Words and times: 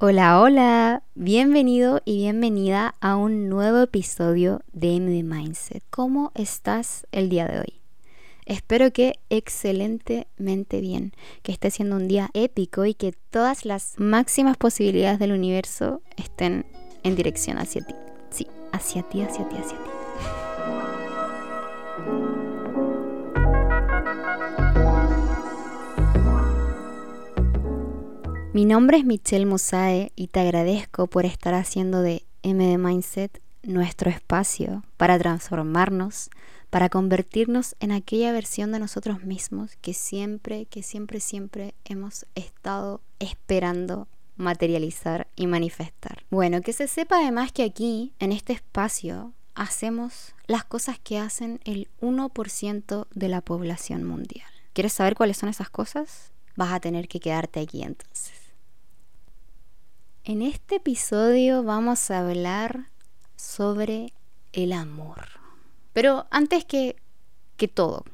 Hola, 0.00 0.40
hola, 0.40 1.02
bienvenido 1.16 2.02
y 2.04 2.18
bienvenida 2.18 2.94
a 3.00 3.16
un 3.16 3.48
nuevo 3.48 3.82
episodio 3.82 4.62
de 4.72 5.00
MD 5.00 5.24
Mindset. 5.24 5.82
¿Cómo 5.90 6.30
estás 6.36 7.04
el 7.10 7.28
día 7.28 7.48
de 7.48 7.58
hoy? 7.58 7.80
Espero 8.46 8.92
que 8.92 9.18
excelentemente 9.28 10.80
bien, 10.80 11.14
que 11.42 11.50
esté 11.50 11.72
siendo 11.72 11.96
un 11.96 12.06
día 12.06 12.30
épico 12.32 12.84
y 12.84 12.94
que 12.94 13.12
todas 13.30 13.64
las 13.64 13.94
máximas 13.98 14.56
posibilidades 14.56 15.18
del 15.18 15.32
universo 15.32 16.00
estén 16.16 16.64
en 17.02 17.16
dirección 17.16 17.58
hacia 17.58 17.84
ti. 17.84 17.96
Sí, 18.30 18.46
hacia 18.70 19.02
ti, 19.02 19.22
hacia 19.22 19.48
ti, 19.48 19.56
hacia 19.56 19.78
ti. 19.78 19.90
Mi 28.54 28.64
nombre 28.64 28.96
es 28.96 29.04
Michelle 29.04 29.44
Musae 29.44 30.10
y 30.16 30.28
te 30.28 30.40
agradezco 30.40 31.06
por 31.06 31.26
estar 31.26 31.52
haciendo 31.52 32.00
de 32.00 32.24
MD 32.42 32.78
Mindset 32.78 33.42
nuestro 33.62 34.08
espacio 34.10 34.84
para 34.96 35.18
transformarnos, 35.18 36.30
para 36.70 36.88
convertirnos 36.88 37.76
en 37.78 37.92
aquella 37.92 38.32
versión 38.32 38.72
de 38.72 38.78
nosotros 38.78 39.22
mismos 39.22 39.76
que 39.82 39.92
siempre, 39.92 40.64
que 40.64 40.82
siempre, 40.82 41.20
siempre 41.20 41.74
hemos 41.84 42.24
estado 42.34 43.02
esperando 43.18 44.08
materializar 44.36 45.26
y 45.36 45.46
manifestar. 45.46 46.24
Bueno, 46.30 46.62
que 46.62 46.72
se 46.72 46.88
sepa 46.88 47.18
además 47.18 47.52
que 47.52 47.64
aquí, 47.64 48.14
en 48.18 48.32
este 48.32 48.54
espacio, 48.54 49.34
hacemos 49.54 50.34
las 50.46 50.64
cosas 50.64 50.98
que 50.98 51.18
hacen 51.18 51.60
el 51.64 51.88
1% 52.00 53.08
de 53.12 53.28
la 53.28 53.42
población 53.42 54.04
mundial. 54.04 54.48
¿Quieres 54.72 54.94
saber 54.94 55.16
cuáles 55.16 55.36
son 55.36 55.50
esas 55.50 55.68
cosas? 55.68 56.32
Vas 56.58 56.72
a 56.72 56.80
tener 56.80 57.06
que 57.06 57.20
quedarte 57.20 57.60
aquí 57.60 57.84
entonces. 57.84 58.34
En 60.24 60.42
este 60.42 60.74
episodio 60.74 61.62
vamos 61.62 62.10
a 62.10 62.18
hablar 62.18 62.90
sobre 63.36 64.12
el 64.52 64.72
amor. 64.72 65.28
Pero 65.92 66.26
antes 66.32 66.64
que, 66.64 66.96
que 67.56 67.68
todo, 67.68 68.04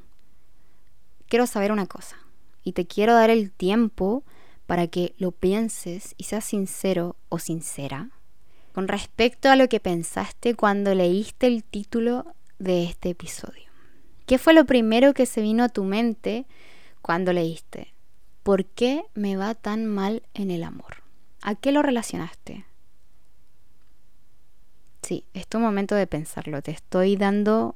quiero 1.27 1.47
saber 1.47 1.73
una 1.73 1.87
cosa. 1.87 2.19
Y 2.63 2.73
te 2.73 2.87
quiero 2.87 3.15
dar 3.15 3.31
el 3.31 3.51
tiempo 3.51 4.25
para 4.67 4.89
que 4.89 5.15
lo 5.17 5.33
pienses 5.33 6.15
y 6.19 6.25
seas 6.25 6.45
sincero 6.45 7.17
o 7.31 7.39
sincera 7.39 8.11
con 8.75 8.89
respecto 8.89 9.49
a 9.49 9.57
lo 9.57 9.71
que 9.71 9.81
pensaste 9.81 10.55
cuando 10.55 10.95
leíste 10.95 11.47
el 11.47 11.65
título 11.65 12.27
de 12.59 12.85
este 12.85 13.09
episodio. 13.09 13.71
¿Qué 14.27 14.37
fue 14.37 14.53
lo 14.53 14.67
primero 14.67 15.15
que 15.15 15.25
se 15.25 15.41
vino 15.41 15.65
a 15.65 15.71
tu 15.71 15.85
mente 15.85 16.45
cuando 17.01 17.33
leíste? 17.33 17.94
¿Por 18.45 18.67
qué 18.67 19.07
me 19.15 19.37
va 19.37 19.55
tan 19.55 19.87
mal 19.87 20.23
en 20.35 20.51
el 20.51 20.65
amor? 20.65 21.03
¿A 21.41 21.55
qué 21.55 21.73
lo 21.73 21.81
relacionaste? 21.81 22.67
Sí, 25.01 25.25
es 25.33 25.47
tu 25.47 25.59
momento 25.59 25.95
de 25.95 26.07
pensarlo. 26.07 26.61
Te 26.61 26.71
estoy 26.71 27.17
dando 27.17 27.75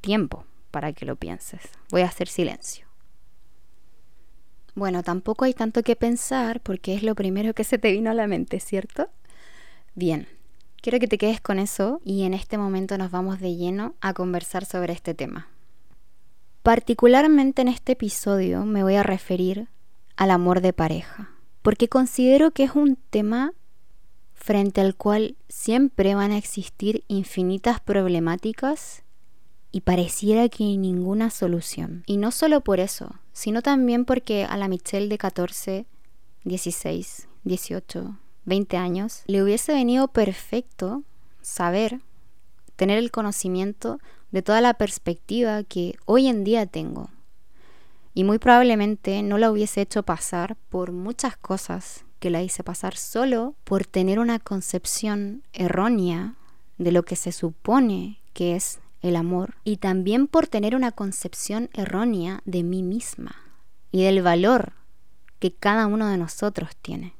tiempo 0.00 0.44
para 0.70 0.92
que 0.92 1.04
lo 1.04 1.16
pienses. 1.16 1.62
Voy 1.90 2.02
a 2.02 2.06
hacer 2.06 2.28
silencio. 2.28 2.86
Bueno, 4.76 5.02
tampoco 5.02 5.44
hay 5.44 5.52
tanto 5.52 5.82
que 5.82 5.96
pensar 5.96 6.60
porque 6.60 6.94
es 6.94 7.02
lo 7.02 7.16
primero 7.16 7.52
que 7.52 7.64
se 7.64 7.76
te 7.76 7.90
vino 7.90 8.12
a 8.12 8.14
la 8.14 8.28
mente, 8.28 8.60
¿cierto? 8.60 9.10
Bien, 9.96 10.28
quiero 10.80 11.00
que 11.00 11.08
te 11.08 11.18
quedes 11.18 11.40
con 11.40 11.58
eso 11.58 12.00
y 12.04 12.22
en 12.22 12.34
este 12.34 12.56
momento 12.56 12.96
nos 12.98 13.10
vamos 13.10 13.40
de 13.40 13.56
lleno 13.56 13.96
a 14.00 14.14
conversar 14.14 14.64
sobre 14.64 14.92
este 14.92 15.14
tema. 15.14 15.48
Particularmente 16.62 17.62
en 17.62 17.68
este 17.68 17.92
episodio 17.92 18.64
me 18.64 18.84
voy 18.84 18.94
a 18.94 19.02
referir 19.02 19.68
al 20.18 20.30
amor 20.30 20.60
de 20.60 20.74
pareja 20.74 21.38
porque 21.68 21.88
considero 21.90 22.50
que 22.50 22.64
es 22.64 22.74
un 22.74 22.96
tema 23.10 23.52
frente 24.32 24.80
al 24.80 24.94
cual 24.94 25.36
siempre 25.50 26.14
van 26.14 26.32
a 26.32 26.38
existir 26.38 27.04
infinitas 27.08 27.78
problemáticas 27.80 29.02
y 29.70 29.82
pareciera 29.82 30.48
que 30.48 30.64
hay 30.64 30.78
ninguna 30.78 31.28
solución. 31.28 32.04
Y 32.06 32.16
no 32.16 32.30
solo 32.30 32.62
por 32.62 32.80
eso, 32.80 33.16
sino 33.34 33.60
también 33.60 34.06
porque 34.06 34.44
a 34.44 34.56
la 34.56 34.68
Michelle 34.68 35.08
de 35.08 35.18
14, 35.18 35.86
16, 36.44 37.28
18, 37.44 38.16
20 38.46 38.76
años 38.78 39.22
le 39.26 39.42
hubiese 39.42 39.72
venido 39.72 40.08
perfecto 40.08 41.02
saber, 41.42 42.00
tener 42.76 42.96
el 42.96 43.10
conocimiento 43.10 43.98
de 44.30 44.40
toda 44.40 44.62
la 44.62 44.72
perspectiva 44.72 45.62
que 45.64 45.96
hoy 46.06 46.28
en 46.28 46.44
día 46.44 46.64
tengo 46.64 47.10
y 48.18 48.24
muy 48.24 48.40
probablemente 48.40 49.22
no 49.22 49.38
la 49.38 49.48
hubiese 49.48 49.80
hecho 49.80 50.02
pasar 50.02 50.56
por 50.70 50.90
muchas 50.90 51.36
cosas 51.36 52.04
que 52.18 52.30
la 52.30 52.42
hice 52.42 52.64
pasar 52.64 52.96
solo 52.96 53.54
por 53.62 53.86
tener 53.86 54.18
una 54.18 54.40
concepción 54.40 55.44
errónea 55.52 56.34
de 56.78 56.90
lo 56.90 57.04
que 57.04 57.14
se 57.14 57.30
supone 57.30 58.18
que 58.32 58.56
es 58.56 58.80
el 59.02 59.14
amor 59.14 59.54
y 59.62 59.76
también 59.76 60.26
por 60.26 60.48
tener 60.48 60.74
una 60.74 60.90
concepción 60.90 61.70
errónea 61.74 62.42
de 62.44 62.64
mí 62.64 62.82
misma 62.82 63.36
y 63.92 64.02
del 64.02 64.20
valor 64.20 64.72
que 65.38 65.52
cada 65.54 65.86
uno 65.86 66.08
de 66.08 66.18
nosotros 66.18 66.70
tiene. 66.82 67.14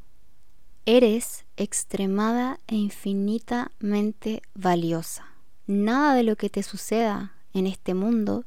Eres 0.85 1.45
extremada 1.57 2.59
e 2.67 2.75
infinitamente 2.75 4.43
valiosa. 4.53 5.27
Nada 5.69 6.15
de 6.15 6.25
lo 6.25 6.35
que 6.35 6.51
te 6.51 6.65
suceda 6.65 7.35
en 7.55 7.69
este 7.69 7.95
mundo 7.95 8.47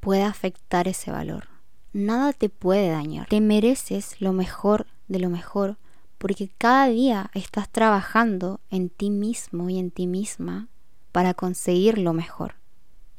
puede 0.00 0.22
afectar 0.22 0.88
ese 0.88 1.10
valor 1.10 1.49
nada 1.92 2.32
te 2.32 2.48
puede 2.48 2.90
dañar. 2.90 3.28
Te 3.28 3.40
mereces 3.40 4.20
lo 4.20 4.32
mejor 4.32 4.86
de 5.08 5.18
lo 5.18 5.30
mejor 5.30 5.76
porque 6.18 6.50
cada 6.58 6.88
día 6.88 7.30
estás 7.32 7.68
trabajando 7.70 8.60
en 8.70 8.90
ti 8.90 9.10
mismo 9.10 9.70
y 9.70 9.78
en 9.78 9.90
ti 9.90 10.06
misma 10.06 10.68
para 11.12 11.34
conseguir 11.34 11.98
lo 11.98 12.12
mejor. 12.12 12.56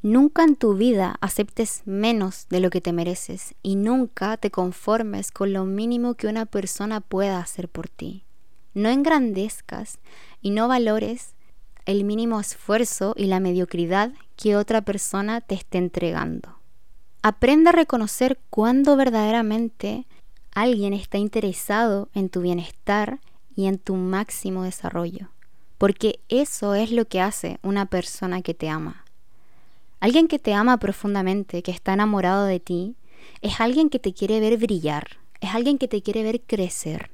Nunca 0.02 0.44
en 0.44 0.56
tu 0.56 0.74
vida 0.74 1.16
aceptes 1.20 1.82
menos 1.84 2.46
de 2.48 2.60
lo 2.60 2.70
que 2.70 2.80
te 2.80 2.92
mereces 2.92 3.54
y 3.62 3.76
nunca 3.76 4.36
te 4.36 4.50
conformes 4.50 5.30
con 5.30 5.52
lo 5.52 5.64
mínimo 5.64 6.14
que 6.14 6.26
una 6.26 6.46
persona 6.46 7.00
pueda 7.00 7.38
hacer 7.38 7.68
por 7.68 7.88
ti. 7.88 8.24
No 8.74 8.88
engrandezcas 8.88 9.98
y 10.40 10.50
no 10.50 10.66
valores 10.66 11.34
el 11.86 12.04
mínimo 12.04 12.40
esfuerzo 12.40 13.14
y 13.16 13.26
la 13.26 13.40
mediocridad 13.40 14.12
que 14.36 14.56
otra 14.56 14.82
persona 14.82 15.40
te 15.40 15.54
esté 15.54 15.78
entregando. 15.78 16.61
Aprende 17.24 17.68
a 17.68 17.72
reconocer 17.72 18.40
cuándo 18.50 18.96
verdaderamente 18.96 20.06
alguien 20.52 20.92
está 20.92 21.18
interesado 21.18 22.08
en 22.14 22.28
tu 22.28 22.40
bienestar 22.40 23.20
y 23.54 23.66
en 23.66 23.78
tu 23.78 23.94
máximo 23.94 24.64
desarrollo, 24.64 25.28
porque 25.78 26.18
eso 26.28 26.74
es 26.74 26.90
lo 26.90 27.06
que 27.06 27.20
hace 27.20 27.60
una 27.62 27.86
persona 27.86 28.42
que 28.42 28.54
te 28.54 28.68
ama. 28.68 29.04
Alguien 30.00 30.26
que 30.26 30.40
te 30.40 30.52
ama 30.52 30.78
profundamente, 30.78 31.62
que 31.62 31.70
está 31.70 31.92
enamorado 31.92 32.44
de 32.44 32.58
ti, 32.58 32.96
es 33.40 33.60
alguien 33.60 33.88
que 33.88 34.00
te 34.00 34.12
quiere 34.12 34.40
ver 34.40 34.58
brillar, 34.58 35.18
es 35.40 35.54
alguien 35.54 35.78
que 35.78 35.86
te 35.86 36.02
quiere 36.02 36.24
ver 36.24 36.40
crecer, 36.40 37.12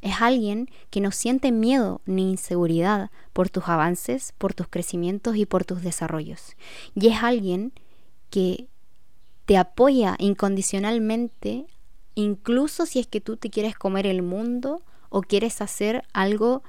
es 0.00 0.22
alguien 0.22 0.70
que 0.88 1.02
no 1.02 1.10
siente 1.10 1.52
miedo 1.52 2.00
ni 2.06 2.30
inseguridad 2.30 3.10
por 3.34 3.50
tus 3.50 3.68
avances, 3.68 4.32
por 4.38 4.54
tus 4.54 4.68
crecimientos 4.68 5.36
y 5.36 5.44
por 5.44 5.66
tus 5.66 5.82
desarrollos. 5.82 6.56
Y 6.94 7.08
es 7.08 7.22
alguien 7.22 7.74
que 8.30 8.69
te 9.50 9.56
apoya 9.56 10.14
incondicionalmente, 10.20 11.66
incluso 12.14 12.86
si 12.86 13.00
es 13.00 13.08
que 13.08 13.20
tú 13.20 13.36
te 13.36 13.50
quieres 13.50 13.74
comer 13.74 14.06
el 14.06 14.22
mundo 14.22 14.80
o 15.08 15.22
quieres 15.22 15.60
hacer 15.60 16.04
algo 16.12 16.62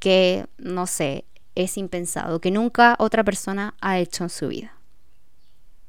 que, 0.00 0.46
no 0.58 0.88
sé, 0.88 1.26
es 1.54 1.78
impensado, 1.78 2.40
que 2.40 2.50
nunca 2.50 2.96
otra 2.98 3.22
persona 3.22 3.76
ha 3.80 4.00
hecho 4.00 4.24
en 4.24 4.30
su 4.30 4.48
vida. 4.48 4.76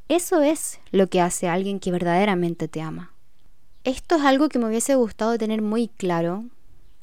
Eso 0.07 0.43
es 0.43 0.79
lo 0.91 1.07
que 1.07 1.19
hace 1.19 1.47
a 1.47 1.53
alguien 1.53 1.79
que 1.79 1.91
verdaderamente 1.91 2.67
te 2.67 2.81
ama. 2.81 3.11
Esto 3.83 4.17
es 4.17 4.21
algo 4.21 4.49
que 4.49 4.59
me 4.59 4.67
hubiese 4.67 4.93
gustado 4.93 5.35
tener 5.39 5.63
muy 5.63 5.87
claro 5.87 6.45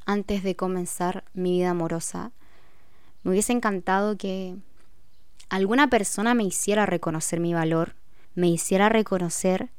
antes 0.06 0.44
de 0.44 0.54
comenzar 0.54 1.24
mi 1.34 1.50
vida 1.58 1.70
amorosa. 1.70 2.30
Me 3.24 3.32
hubiese 3.32 3.52
encantado 3.52 4.16
que 4.16 4.54
alguna 5.48 5.90
persona 5.90 6.32
me 6.34 6.44
hiciera 6.44 6.86
reconocer 6.86 7.40
mi 7.40 7.54
valor 7.54 7.96
me 8.34 8.48
hiciera 8.48 8.88
reconocer 8.88 9.70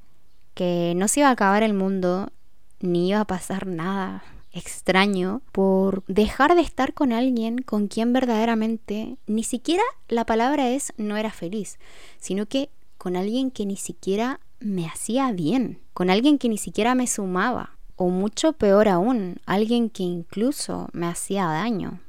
que 0.53 0.94
no 0.95 1.07
se 1.07 1.21
iba 1.21 1.30
a 1.30 1.33
acabar 1.33 1.63
el 1.63 1.74
mundo 1.74 2.31
ni 2.80 3.09
iba 3.09 3.21
a 3.21 3.25
pasar 3.25 3.68
nada 3.68 4.24
extraño 4.51 5.42
por 5.51 6.03
dejar 6.07 6.56
de 6.56 6.62
estar 6.62 6.94
con 6.94 7.13
alguien 7.13 7.59
con 7.59 7.88
quien 7.88 8.13
verdaderamente 8.13 9.18
ni 9.27 9.44
siquiera 9.44 9.83
la 10.07 10.25
palabra 10.25 10.69
es 10.69 10.94
no 10.98 11.18
era 11.18 11.31
feliz, 11.31 11.80
sino 12.19 12.45
que 12.45 12.69
con 12.98 13.15
alguien 13.15 13.51
que 13.51 13.65
ni 13.65 13.77
siquiera 13.77 14.39
me 14.59 14.86
hacía 14.86 15.31
bien, 15.31 15.80
con 15.94 16.09
alguien 16.09 16.38
que 16.38 16.50
ni 16.50 16.57
siquiera 16.57 16.94
me 16.95 17.07
sumaba, 17.07 17.77
o 17.95 18.09
mucho 18.09 18.54
peor 18.54 18.88
aún, 18.88 19.38
alguien 19.45 19.89
que 19.89 20.04
incluso 20.04 20.89
me 20.92 21.07
hacía 21.07 21.45
daño. 21.45 22.00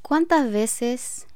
¿Cuántas 0.00 0.50
veces 0.50 1.26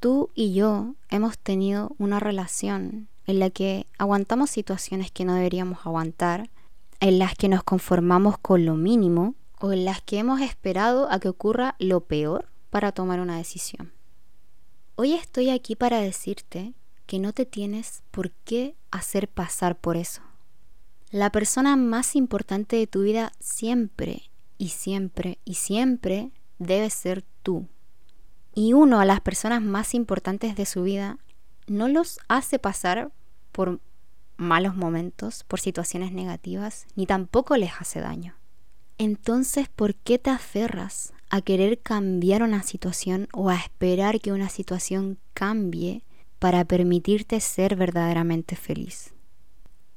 tú 0.00 0.30
y 0.34 0.52
yo 0.52 0.94
hemos 1.08 1.38
tenido 1.38 1.94
una 1.98 2.20
relación 2.20 3.08
en 3.26 3.38
la 3.38 3.50
que 3.50 3.86
aguantamos 3.98 4.50
situaciones 4.50 5.10
que 5.10 5.24
no 5.24 5.34
deberíamos 5.34 5.86
aguantar, 5.86 6.50
en 7.00 7.18
las 7.18 7.34
que 7.34 7.48
nos 7.48 7.62
conformamos 7.62 8.38
con 8.38 8.64
lo 8.64 8.76
mínimo 8.76 9.34
o 9.60 9.72
en 9.72 9.84
las 9.84 10.02
que 10.02 10.18
hemos 10.18 10.40
esperado 10.40 11.10
a 11.10 11.18
que 11.20 11.28
ocurra 11.28 11.76
lo 11.78 12.00
peor 12.00 12.48
para 12.70 12.92
tomar 12.92 13.20
una 13.20 13.36
decisión. 13.36 13.92
Hoy 14.94 15.14
estoy 15.14 15.50
aquí 15.50 15.76
para 15.76 16.00
decirte 16.00 16.74
que 17.06 17.18
no 17.18 17.32
te 17.32 17.46
tienes 17.46 18.02
por 18.10 18.30
qué 18.30 18.76
hacer 18.90 19.28
pasar 19.28 19.76
por 19.76 19.96
eso. 19.96 20.22
La 21.10 21.30
persona 21.30 21.76
más 21.76 22.16
importante 22.16 22.76
de 22.76 22.86
tu 22.86 23.02
vida 23.02 23.32
siempre 23.38 24.30
y 24.58 24.68
siempre 24.68 25.38
y 25.44 25.54
siempre 25.54 26.30
debe 26.58 26.88
ser 26.88 27.24
tú. 27.42 27.66
Y 28.54 28.72
uno 28.72 29.00
a 29.00 29.04
las 29.04 29.20
personas 29.20 29.60
más 29.60 29.94
importantes 29.94 30.56
de 30.56 30.66
su 30.66 30.82
vida 30.82 31.18
no 31.66 31.88
los 31.88 32.18
hace 32.28 32.58
pasar 32.58 33.10
por 33.52 33.80
malos 34.36 34.76
momentos, 34.76 35.44
por 35.44 35.60
situaciones 35.60 36.12
negativas, 36.12 36.86
ni 36.96 37.06
tampoco 37.06 37.56
les 37.56 37.72
hace 37.78 38.00
daño. 38.00 38.34
Entonces, 38.98 39.68
¿por 39.68 39.94
qué 39.94 40.18
te 40.18 40.30
aferras 40.30 41.12
a 41.30 41.40
querer 41.40 41.80
cambiar 41.80 42.42
una 42.42 42.62
situación 42.62 43.28
o 43.32 43.48
a 43.48 43.56
esperar 43.56 44.20
que 44.20 44.32
una 44.32 44.48
situación 44.48 45.18
cambie 45.34 46.04
para 46.38 46.64
permitirte 46.64 47.40
ser 47.40 47.76
verdaderamente 47.76 48.56
feliz? 48.56 49.14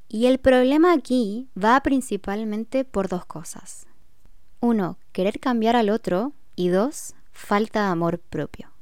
Y 0.07 0.27
el 0.27 0.37
problema 0.37 0.93
aquí 0.93 1.49
va 1.61 1.81
principalmente 1.81 2.85
por 2.85 3.09
dos 3.09 3.25
cosas. 3.25 3.87
Uno, 4.59 4.97
querer 5.11 5.39
cambiar 5.39 5.75
al 5.75 5.89
otro 5.89 6.33
y 6.55 6.69
dos, 6.69 7.15
falta 7.31 7.83
de 7.85 7.87
amor 7.89 8.19
propio. 8.19 8.74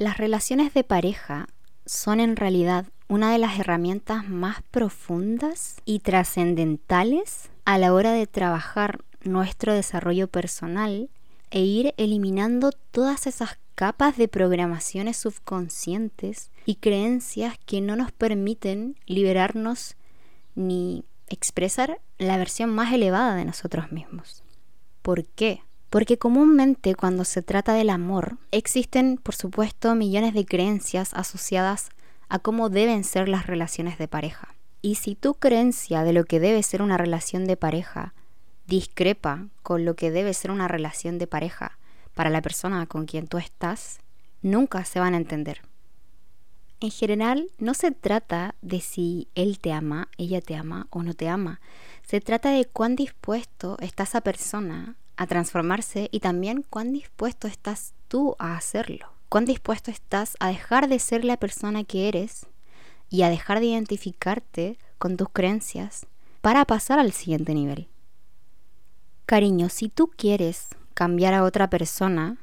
Las 0.00 0.16
relaciones 0.16 0.72
de 0.72 0.82
pareja 0.82 1.46
son 1.84 2.20
en 2.20 2.34
realidad 2.36 2.86
una 3.06 3.32
de 3.32 3.36
las 3.36 3.58
herramientas 3.58 4.26
más 4.26 4.62
profundas 4.70 5.76
y 5.84 5.98
trascendentales 5.98 7.50
a 7.66 7.76
la 7.76 7.92
hora 7.92 8.12
de 8.12 8.26
trabajar 8.26 9.04
nuestro 9.24 9.74
desarrollo 9.74 10.26
personal 10.26 11.10
e 11.50 11.60
ir 11.60 11.92
eliminando 11.98 12.72
todas 12.92 13.26
esas 13.26 13.58
capas 13.74 14.16
de 14.16 14.26
programaciones 14.26 15.18
subconscientes 15.18 16.50
y 16.64 16.76
creencias 16.76 17.58
que 17.66 17.82
no 17.82 17.94
nos 17.94 18.10
permiten 18.10 18.96
liberarnos 19.04 19.96
ni 20.54 21.04
expresar 21.28 22.00
la 22.16 22.38
versión 22.38 22.70
más 22.70 22.94
elevada 22.94 23.34
de 23.34 23.44
nosotros 23.44 23.92
mismos. 23.92 24.44
¿Por 25.02 25.26
qué? 25.26 25.60
Porque 25.90 26.18
comúnmente 26.18 26.94
cuando 26.94 27.24
se 27.24 27.42
trata 27.42 27.74
del 27.74 27.90
amor, 27.90 28.38
existen, 28.52 29.18
por 29.18 29.34
supuesto, 29.34 29.94
millones 29.96 30.34
de 30.34 30.46
creencias 30.46 31.12
asociadas 31.14 31.90
a 32.28 32.38
cómo 32.38 32.70
deben 32.70 33.02
ser 33.02 33.28
las 33.28 33.48
relaciones 33.48 33.98
de 33.98 34.06
pareja. 34.06 34.54
Y 34.82 34.94
si 34.94 35.16
tu 35.16 35.34
creencia 35.34 36.04
de 36.04 36.12
lo 36.12 36.24
que 36.24 36.40
debe 36.40 36.62
ser 36.62 36.80
una 36.80 36.96
relación 36.96 37.44
de 37.44 37.56
pareja 37.56 38.14
discrepa 38.66 39.48
con 39.64 39.84
lo 39.84 39.96
que 39.96 40.12
debe 40.12 40.32
ser 40.32 40.52
una 40.52 40.68
relación 40.68 41.18
de 41.18 41.26
pareja 41.26 41.76
para 42.14 42.30
la 42.30 42.40
persona 42.40 42.86
con 42.86 43.04
quien 43.04 43.26
tú 43.26 43.38
estás, 43.38 43.98
nunca 44.42 44.84
se 44.84 45.00
van 45.00 45.14
a 45.14 45.16
entender. 45.16 45.62
En 46.78 46.90
general, 46.90 47.50
no 47.58 47.74
se 47.74 47.90
trata 47.90 48.54
de 48.62 48.80
si 48.80 49.28
él 49.34 49.58
te 49.58 49.72
ama, 49.72 50.08
ella 50.16 50.40
te 50.40 50.54
ama 50.54 50.86
o 50.90 51.02
no 51.02 51.14
te 51.14 51.28
ama. 51.28 51.60
Se 52.06 52.20
trata 52.20 52.50
de 52.50 52.64
cuán 52.64 52.96
dispuesto 52.96 53.76
está 53.80 54.04
esa 54.04 54.22
persona 54.22 54.96
a 55.20 55.26
transformarse 55.26 56.08
y 56.10 56.20
también 56.20 56.64
cuán 56.70 56.94
dispuesto 56.94 57.46
estás 57.46 57.92
tú 58.08 58.36
a 58.38 58.56
hacerlo. 58.56 59.12
Cuán 59.28 59.44
dispuesto 59.44 59.90
estás 59.90 60.34
a 60.40 60.48
dejar 60.48 60.88
de 60.88 60.98
ser 60.98 61.26
la 61.26 61.36
persona 61.36 61.84
que 61.84 62.08
eres 62.08 62.46
y 63.10 63.20
a 63.20 63.28
dejar 63.28 63.60
de 63.60 63.66
identificarte 63.66 64.78
con 64.96 65.18
tus 65.18 65.28
creencias 65.28 66.06
para 66.40 66.64
pasar 66.64 66.98
al 66.98 67.12
siguiente 67.12 67.52
nivel. 67.52 67.86
Cariño, 69.26 69.68
si 69.68 69.90
tú 69.90 70.10
quieres 70.16 70.68
cambiar 70.94 71.34
a 71.34 71.44
otra 71.44 71.68
persona, 71.68 72.38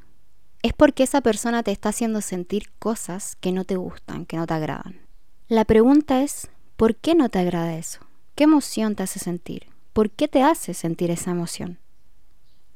es 0.62 0.74
porque 0.74 1.02
esa 1.02 1.22
persona 1.22 1.64
te 1.64 1.72
está 1.72 1.90
haciendo 1.90 2.22
sentir 2.22 2.70
cosas 2.78 3.38
que 3.38 3.52
no 3.52 3.66
te 3.66 3.76
gustan, 3.76 4.28
que 4.28 4.38
no 4.38 4.46
te 4.46 4.54
agradan. 4.54 5.02
La 5.48 5.66
pregunta 5.66 6.22
es, 6.22 6.52
¿por 6.76 6.96
qué 6.96 7.16
no 7.16 7.30
te 7.30 7.40
agrada 7.40 7.76
eso? 7.76 8.02
¿Qué 8.36 8.44
emoción 8.44 8.94
te 8.94 9.02
hace 9.02 9.18
sentir? 9.18 9.66
¿Por 9.94 10.12
qué 10.12 10.28
te 10.28 10.44
hace 10.44 10.76
sentir 10.76 11.10
esa 11.10 11.32
emoción? 11.32 11.80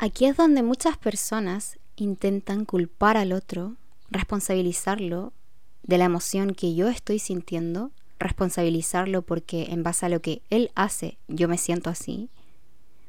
Aquí 0.03 0.25
es 0.25 0.36
donde 0.36 0.63
muchas 0.63 0.98
personas 0.98 1.77
intentan 1.95 2.65
culpar 2.65 3.18
al 3.18 3.33
otro, 3.33 3.75
responsabilizarlo 4.09 5.31
de 5.83 6.00
la 6.00 6.06
emoción 6.06 6.56
que 6.56 6.74
yo 6.74 6.88
estoy 6.88 7.19
sintiendo, 7.19 7.92
responsabilizarlo 8.18 9.21
porque 9.21 9.65
en 9.69 9.83
base 9.83 10.07
a 10.07 10.09
lo 10.09 10.19
que 10.19 10.42
él 10.50 10.71
hace 10.74 11.19
yo 11.27 11.48
me 11.48 11.59
siento 11.59 11.92
así, 11.92 12.31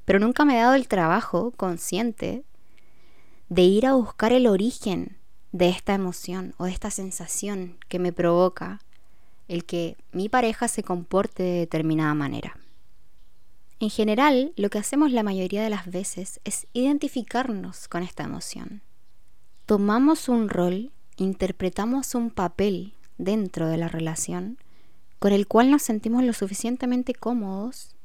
pero 0.05 0.19
nunca 0.19 0.45
me 0.45 0.59
he 0.59 0.61
dado 0.61 0.75
el 0.75 0.87
trabajo 0.87 1.53
consciente 1.53 2.45
de 3.49 3.63
ir 3.63 3.87
a 3.87 3.95
buscar 3.95 4.35
el 4.35 4.47
origen 4.47 5.17
de 5.51 5.71
esta 5.71 5.95
emoción 5.95 6.53
o 6.59 6.67
de 6.67 6.73
esta 6.73 6.91
sensación 6.91 7.79
que 7.89 7.99
me 8.01 8.13
provoca 8.13 8.81
el 9.49 9.65
que 9.65 9.97
mi 10.13 10.29
pareja 10.29 10.69
se 10.69 10.83
comporte 10.83 11.43
de 11.43 11.59
determinada 11.61 12.13
manera. 12.13 12.62
En 13.83 13.91
general, 13.91 14.53
lo 14.55 14.71
que 14.71 14.79
hacemos 14.79 15.11
la 15.11 15.25
mayoría 15.25 15.61
de 15.61 15.69
las 15.69 15.91
veces 15.91 16.39
es 16.45 16.69
identificarnos 16.73 17.89
con 17.89 18.05
esta 18.05 18.23
emoción. 18.23 18.81
Tomamos 19.67 20.29
un 20.29 20.49
rol, 20.49 20.93
interpretamos 21.17 22.15
un 22.15 22.31
papel 22.31 22.95
dentro 23.19 23.67
de 23.67 23.79
la 23.79 23.89
relación 23.89 24.57
con 25.19 25.33
el 25.33 25.49
cual 25.49 25.69
nos 25.73 25.83
sentimos 25.83 26.23
lo 26.23 26.33
suficientemente 26.33 27.13
cómodos 27.13 27.97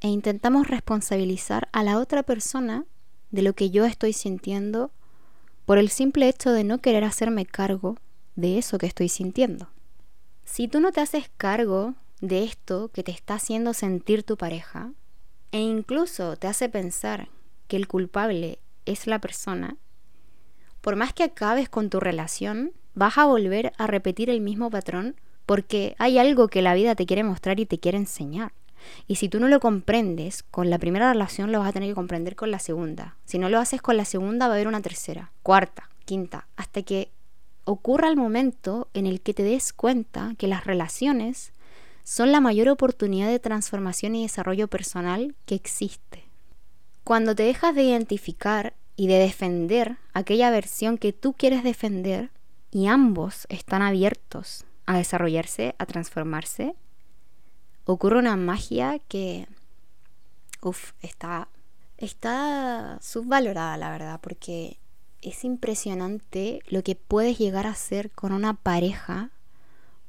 e 0.00 0.06
intentamos 0.06 0.68
responsabilizar 0.68 1.68
a 1.72 1.82
la 1.82 1.98
otra 1.98 2.22
persona 2.22 2.84
de 3.32 3.42
lo 3.42 3.54
que 3.54 3.70
yo 3.70 3.86
estoy 3.86 4.12
sintiendo 4.12 4.92
por 5.66 5.78
el 5.78 5.88
simple 5.88 6.28
hecho 6.28 6.52
de 6.52 6.62
no 6.62 6.78
querer 6.78 7.02
hacerme 7.02 7.44
cargo 7.44 7.96
de 8.36 8.56
eso 8.56 8.78
que 8.78 8.86
estoy 8.86 9.08
sintiendo. 9.08 9.68
Si 10.44 10.68
tú 10.68 10.78
no 10.78 10.92
te 10.92 11.00
haces 11.00 11.28
cargo 11.36 11.94
de 12.20 12.44
esto 12.44 12.92
que 12.92 13.02
te 13.02 13.10
está 13.10 13.34
haciendo 13.34 13.74
sentir 13.74 14.22
tu 14.22 14.36
pareja, 14.36 14.92
e 15.54 15.60
incluso 15.60 16.36
te 16.36 16.48
hace 16.48 16.68
pensar 16.68 17.28
que 17.68 17.76
el 17.76 17.86
culpable 17.86 18.58
es 18.86 19.06
la 19.06 19.20
persona, 19.20 19.76
por 20.80 20.96
más 20.96 21.12
que 21.12 21.22
acabes 21.22 21.68
con 21.68 21.90
tu 21.90 22.00
relación, 22.00 22.72
vas 22.94 23.18
a 23.18 23.26
volver 23.26 23.72
a 23.78 23.86
repetir 23.86 24.30
el 24.30 24.40
mismo 24.40 24.68
patrón 24.68 25.14
porque 25.46 25.94
hay 26.00 26.18
algo 26.18 26.48
que 26.48 26.60
la 26.60 26.74
vida 26.74 26.96
te 26.96 27.06
quiere 27.06 27.22
mostrar 27.22 27.60
y 27.60 27.66
te 27.66 27.78
quiere 27.78 27.98
enseñar. 27.98 28.50
Y 29.06 29.14
si 29.14 29.28
tú 29.28 29.38
no 29.38 29.46
lo 29.46 29.60
comprendes 29.60 30.42
con 30.42 30.70
la 30.70 30.78
primera 30.80 31.12
relación, 31.12 31.52
lo 31.52 31.60
vas 31.60 31.68
a 31.68 31.72
tener 31.72 31.88
que 31.88 31.94
comprender 31.94 32.34
con 32.34 32.50
la 32.50 32.58
segunda. 32.58 33.14
Si 33.24 33.38
no 33.38 33.48
lo 33.48 33.60
haces 33.60 33.80
con 33.80 33.96
la 33.96 34.04
segunda, 34.04 34.48
va 34.48 34.54
a 34.54 34.56
haber 34.56 34.66
una 34.66 34.82
tercera, 34.82 35.30
cuarta, 35.44 35.88
quinta, 36.04 36.48
hasta 36.56 36.82
que 36.82 37.12
ocurra 37.62 38.08
el 38.08 38.16
momento 38.16 38.88
en 38.92 39.06
el 39.06 39.20
que 39.20 39.34
te 39.34 39.44
des 39.44 39.72
cuenta 39.72 40.34
que 40.36 40.48
las 40.48 40.64
relaciones 40.64 41.52
son 42.04 42.32
la 42.32 42.40
mayor 42.40 42.68
oportunidad 42.68 43.28
de 43.28 43.40
transformación 43.40 44.14
y 44.14 44.22
desarrollo 44.22 44.68
personal 44.68 45.34
que 45.46 45.54
existe. 45.54 46.24
Cuando 47.02 47.34
te 47.34 47.42
dejas 47.42 47.74
de 47.74 47.82
identificar 47.82 48.74
y 48.94 49.08
de 49.08 49.18
defender 49.18 49.96
aquella 50.12 50.50
versión 50.50 50.98
que 50.98 51.12
tú 51.12 51.32
quieres 51.32 51.64
defender 51.64 52.30
y 52.70 52.86
ambos 52.86 53.46
están 53.48 53.82
abiertos 53.82 54.64
a 54.86 54.98
desarrollarse, 54.98 55.74
a 55.78 55.86
transformarse, 55.86 56.74
ocurre 57.86 58.18
una 58.18 58.36
magia 58.36 58.98
que, 59.08 59.48
uff, 60.60 60.92
está, 61.00 61.48
está 61.96 62.98
subvalorada, 63.00 63.76
la 63.78 63.90
verdad, 63.90 64.20
porque 64.20 64.78
es 65.22 65.44
impresionante 65.44 66.60
lo 66.68 66.82
que 66.82 66.96
puedes 66.96 67.38
llegar 67.38 67.66
a 67.66 67.70
hacer 67.70 68.10
con 68.10 68.32
una 68.32 68.54
pareja 68.54 69.30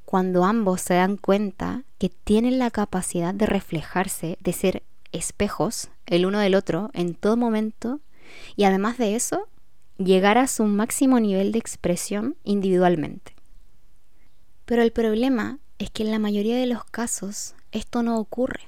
cuando 0.06 0.44
ambos 0.44 0.80
se 0.80 0.94
dan 0.94 1.16
cuenta 1.16 1.82
que 1.98 2.08
tienen 2.08 2.58
la 2.58 2.70
capacidad 2.70 3.34
de 3.34 3.44
reflejarse, 3.44 4.38
de 4.40 4.52
ser 4.52 4.82
espejos 5.10 5.90
el 6.06 6.24
uno 6.24 6.38
del 6.38 6.54
otro 6.54 6.90
en 6.94 7.14
todo 7.14 7.36
momento 7.36 8.00
y 8.54 8.64
además 8.64 8.98
de 8.98 9.16
eso, 9.16 9.48
llegar 9.98 10.38
a 10.38 10.46
su 10.46 10.64
máximo 10.64 11.18
nivel 11.18 11.50
de 11.50 11.58
expresión 11.58 12.36
individualmente. 12.44 13.34
Pero 14.64 14.82
el 14.82 14.92
problema 14.92 15.58
es 15.78 15.90
que 15.90 16.04
en 16.04 16.12
la 16.12 16.20
mayoría 16.20 16.56
de 16.56 16.66
los 16.66 16.84
casos 16.84 17.56
esto 17.72 18.04
no 18.04 18.18
ocurre, 18.18 18.62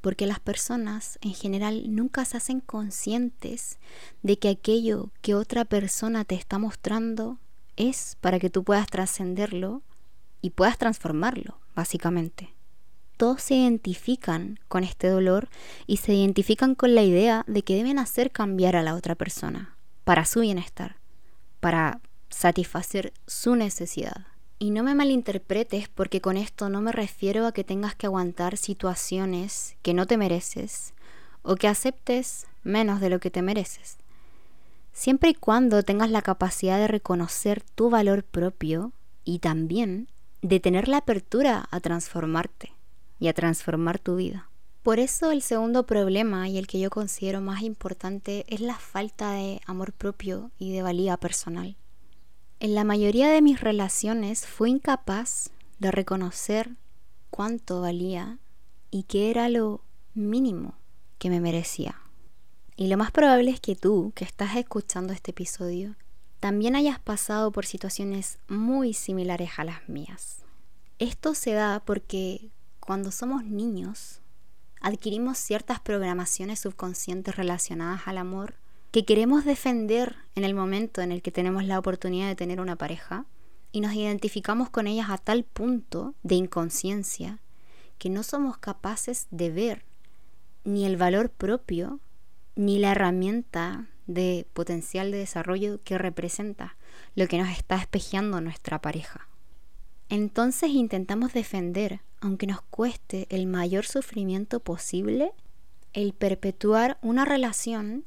porque 0.00 0.26
las 0.26 0.38
personas 0.38 1.18
en 1.20 1.34
general 1.34 1.96
nunca 1.96 2.24
se 2.24 2.36
hacen 2.36 2.60
conscientes 2.60 3.78
de 4.22 4.38
que 4.38 4.50
aquello 4.50 5.10
que 5.20 5.34
otra 5.34 5.64
persona 5.64 6.24
te 6.24 6.36
está 6.36 6.58
mostrando 6.58 7.38
es 7.76 8.16
para 8.20 8.38
que 8.38 8.50
tú 8.50 8.62
puedas 8.62 8.86
trascenderlo 8.86 9.82
y 10.46 10.50
puedas 10.50 10.78
transformarlo, 10.78 11.58
básicamente. 11.74 12.54
Todos 13.16 13.42
se 13.42 13.56
identifican 13.56 14.60
con 14.68 14.84
este 14.84 15.08
dolor 15.08 15.48
y 15.88 15.96
se 15.96 16.14
identifican 16.14 16.76
con 16.76 16.94
la 16.94 17.02
idea 17.02 17.42
de 17.48 17.62
que 17.62 17.74
deben 17.74 17.98
hacer 17.98 18.30
cambiar 18.30 18.76
a 18.76 18.84
la 18.84 18.94
otra 18.94 19.16
persona 19.16 19.74
para 20.04 20.24
su 20.24 20.40
bienestar, 20.40 20.98
para 21.58 22.00
satisfacer 22.30 23.12
su 23.26 23.56
necesidad. 23.56 24.28
Y 24.60 24.70
no 24.70 24.84
me 24.84 24.94
malinterpretes 24.94 25.88
porque 25.88 26.20
con 26.20 26.36
esto 26.36 26.68
no 26.68 26.80
me 26.80 26.92
refiero 26.92 27.48
a 27.48 27.52
que 27.52 27.64
tengas 27.64 27.96
que 27.96 28.06
aguantar 28.06 28.56
situaciones 28.56 29.74
que 29.82 29.94
no 29.94 30.06
te 30.06 30.16
mereces 30.16 30.94
o 31.42 31.56
que 31.56 31.66
aceptes 31.66 32.46
menos 32.62 33.00
de 33.00 33.10
lo 33.10 33.18
que 33.18 33.32
te 33.32 33.42
mereces. 33.42 33.98
Siempre 34.92 35.30
y 35.30 35.34
cuando 35.34 35.82
tengas 35.82 36.10
la 36.10 36.22
capacidad 36.22 36.78
de 36.78 36.86
reconocer 36.86 37.62
tu 37.74 37.90
valor 37.90 38.22
propio 38.22 38.92
y 39.24 39.40
también 39.40 40.06
de 40.46 40.60
tener 40.60 40.86
la 40.86 40.98
apertura 40.98 41.66
a 41.72 41.80
transformarte 41.80 42.72
y 43.18 43.26
a 43.26 43.32
transformar 43.32 43.98
tu 43.98 44.14
vida. 44.14 44.48
Por 44.84 45.00
eso 45.00 45.32
el 45.32 45.42
segundo 45.42 45.86
problema 45.86 46.48
y 46.48 46.58
el 46.58 46.68
que 46.68 46.78
yo 46.78 46.88
considero 46.88 47.40
más 47.40 47.62
importante 47.62 48.44
es 48.48 48.60
la 48.60 48.76
falta 48.76 49.32
de 49.32 49.60
amor 49.66 49.92
propio 49.92 50.52
y 50.56 50.72
de 50.72 50.82
valía 50.82 51.16
personal. 51.16 51.76
En 52.60 52.76
la 52.76 52.84
mayoría 52.84 53.28
de 53.28 53.42
mis 53.42 53.60
relaciones 53.60 54.46
fui 54.46 54.70
incapaz 54.70 55.50
de 55.80 55.90
reconocer 55.90 56.70
cuánto 57.30 57.80
valía 57.80 58.38
y 58.92 59.02
qué 59.02 59.30
era 59.30 59.48
lo 59.48 59.80
mínimo 60.14 60.74
que 61.18 61.28
me 61.28 61.40
merecía. 61.40 62.00
Y 62.76 62.86
lo 62.86 62.96
más 62.96 63.10
probable 63.10 63.50
es 63.50 63.58
que 63.58 63.74
tú, 63.74 64.12
que 64.14 64.24
estás 64.24 64.54
escuchando 64.54 65.12
este 65.12 65.32
episodio, 65.32 65.96
también 66.46 66.76
hayas 66.76 67.00
pasado 67.00 67.50
por 67.50 67.66
situaciones 67.66 68.38
muy 68.46 68.94
similares 68.94 69.50
a 69.56 69.64
las 69.64 69.88
mías. 69.88 70.44
Esto 71.00 71.34
se 71.34 71.54
da 71.54 71.82
porque 71.84 72.52
cuando 72.78 73.10
somos 73.10 73.42
niños 73.42 74.20
adquirimos 74.80 75.38
ciertas 75.38 75.80
programaciones 75.80 76.60
subconscientes 76.60 77.34
relacionadas 77.34 78.02
al 78.06 78.16
amor 78.18 78.54
que 78.92 79.04
queremos 79.04 79.44
defender 79.44 80.14
en 80.36 80.44
el 80.44 80.54
momento 80.54 81.00
en 81.00 81.10
el 81.10 81.20
que 81.20 81.32
tenemos 81.32 81.64
la 81.64 81.80
oportunidad 81.80 82.28
de 82.28 82.36
tener 82.36 82.60
una 82.60 82.76
pareja 82.76 83.26
y 83.72 83.80
nos 83.80 83.94
identificamos 83.94 84.70
con 84.70 84.86
ellas 84.86 85.10
a 85.10 85.18
tal 85.18 85.42
punto 85.42 86.14
de 86.22 86.36
inconsciencia 86.36 87.40
que 87.98 88.08
no 88.08 88.22
somos 88.22 88.56
capaces 88.56 89.26
de 89.32 89.50
ver 89.50 89.84
ni 90.62 90.86
el 90.86 90.96
valor 90.96 91.28
propio 91.28 91.98
ni 92.54 92.78
la 92.78 92.92
herramienta 92.92 93.88
de 94.06 94.46
potencial 94.52 95.10
de 95.10 95.18
desarrollo 95.18 95.80
que 95.82 95.98
representa 95.98 96.76
lo 97.14 97.26
que 97.28 97.38
nos 97.38 97.48
está 97.48 97.76
espejeando 97.76 98.40
nuestra 98.40 98.80
pareja. 98.80 99.28
Entonces 100.08 100.70
intentamos 100.70 101.32
defender, 101.32 102.00
aunque 102.20 102.46
nos 102.46 102.62
cueste 102.62 103.26
el 103.30 103.46
mayor 103.46 103.84
sufrimiento 103.86 104.60
posible, 104.60 105.32
el 105.92 106.12
perpetuar 106.12 106.98
una 107.02 107.24
relación 107.24 108.04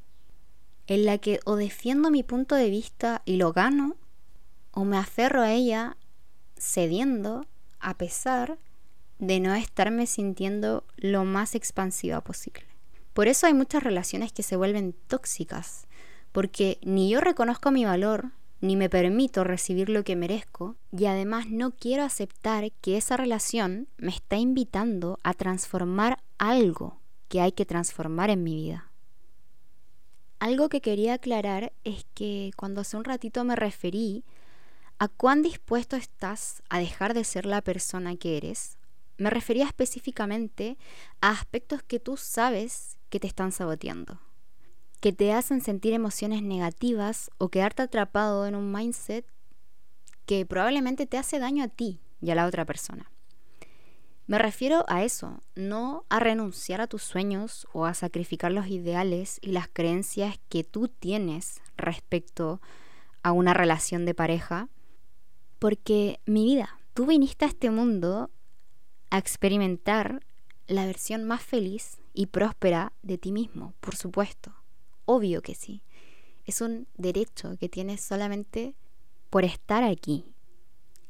en 0.88 1.06
la 1.06 1.18
que 1.18 1.40
o 1.46 1.56
defiendo 1.56 2.10
mi 2.10 2.24
punto 2.24 2.56
de 2.56 2.70
vista 2.70 3.22
y 3.26 3.36
lo 3.36 3.52
gano, 3.52 3.96
o 4.72 4.86
me 4.86 4.98
aferro 4.98 5.42
a 5.42 5.52
ella 5.52 5.98
cediendo 6.58 7.46
a 7.80 7.98
pesar 7.98 8.58
de 9.20 9.40
no 9.40 9.54
estarme 9.54 10.08
sintiendo 10.08 10.86
lo 10.98 11.26
más 11.26 11.56
expansiva 11.56 12.22
posible. 12.22 12.66
Por 13.14 13.28
eso 13.28 13.48
hay 13.48 13.54
muchas 13.54 13.84
relaciones 13.84 14.32
que 14.32 14.44
se 14.44 14.56
vuelven 14.56 14.96
tóxicas, 15.08 15.88
porque 16.32 16.80
ni 16.82 17.10
yo 17.10 17.22
reconozco 17.22 17.72
mi 17.72 17.86
valor, 17.86 18.32
ni 18.62 18.76
me 18.76 18.90
permito 18.90 19.44
recibir 19.44 19.90
lo 19.90 20.04
que 20.04 20.16
merezco 20.16 20.76
y 20.92 21.06
además 21.06 21.48
no 21.48 21.72
quiero 21.72 22.04
aceptar 22.04 22.72
que 22.82 22.98
esa 22.98 23.16
relación 23.18 23.88
me 23.98 24.12
está 24.12 24.38
invitando 24.38 25.18
a 25.24 25.34
transformar 25.34 26.22
algo 26.38 27.00
que 27.30 27.42
hay 27.42 27.52
que 27.52 27.66
transformar 27.66 28.30
en 28.30 28.44
mi 28.44 28.56
vida. 28.56 28.92
Algo 30.40 30.70
que 30.70 30.82
quería 30.82 31.16
aclarar 31.16 31.74
es 31.84 32.06
que 32.14 32.52
cuando 32.56 32.82
hace 32.82 32.98
un 32.98 33.04
ratito 33.04 33.44
me 33.44 33.56
referí 33.56 34.24
a 34.98 35.08
cuán 35.08 35.42
dispuesto 35.42 35.96
estás 35.96 36.62
a 36.70 36.80
dejar 36.80 37.14
de 37.14 37.24
ser 37.24 37.46
la 37.46 37.62
persona 37.62 38.16
que 38.16 38.38
eres, 38.38 38.78
me 39.18 39.30
refería 39.30 39.66
específicamente 39.66 40.78
a 41.22 41.32
aspectos 41.32 41.84
que 41.84 42.00
tú 42.00 42.18
sabes 42.18 42.98
que 43.10 43.20
te 43.20 43.28
están 43.28 43.52
saboteando 43.52 44.20
que 45.00 45.14
te 45.14 45.34
hacen 45.34 45.62
sentir 45.62 45.94
emociones 45.94 46.42
negativas 46.44 47.32
o 47.38 47.50
quedarte 47.50 47.84
atrapado 47.84 48.46
en 48.46 48.56
un 48.56 48.72
mindset 48.72 49.26
que 50.26 50.46
probablemente 50.46 51.06
te 51.06 51.18
hace 51.18 51.40
daño 51.40 51.64
a 51.64 51.70
ti 51.70 52.02
y 52.22 52.32
a 52.32 52.36
la 52.36 52.46
otra 52.46 52.66
persona. 52.66 53.12
Me 54.28 54.38
refiero 54.38 54.86
a 54.88 55.04
eso, 55.04 55.42
no 55.56 56.06
a 56.10 56.20
renunciar 56.20 56.82
a 56.82 56.88
tus 56.88 57.02
sueños 57.02 57.68
o 57.74 57.86
a 57.86 57.96
sacrificar 57.96 58.52
los 58.52 58.68
ideales 58.68 59.40
y 59.42 59.54
las 59.54 59.68
creencias 59.68 60.40
que 60.50 60.64
tú 60.64 60.88
tienes 60.88 61.62
respecto 61.78 62.62
a 63.24 63.32
una 63.32 63.56
relación 63.56 64.06
de 64.06 64.14
pareja, 64.14 64.70
porque 65.58 66.20
mi 66.28 66.44
vida, 66.44 66.80
tú 66.94 67.08
viniste 67.08 67.46
a 67.46 67.48
este 67.48 67.72
mundo 67.72 68.30
a 69.10 69.18
experimentar 69.18 70.24
la 70.68 70.86
versión 70.86 71.24
más 71.24 71.42
feliz 71.42 71.98
y 72.14 72.28
próspera 72.28 72.94
de 73.02 73.18
ti 73.18 73.32
mismo, 73.32 73.74
por 73.80 73.96
supuesto. 73.96 74.59
Obvio 75.12 75.42
que 75.42 75.56
sí. 75.56 75.82
Es 76.46 76.62
un 76.62 76.86
derecho 76.96 77.58
que 77.60 77.68
tienes 77.68 78.00
solamente 78.00 78.76
por 79.32 79.44
estar 79.44 79.84
aquí. 79.84 80.36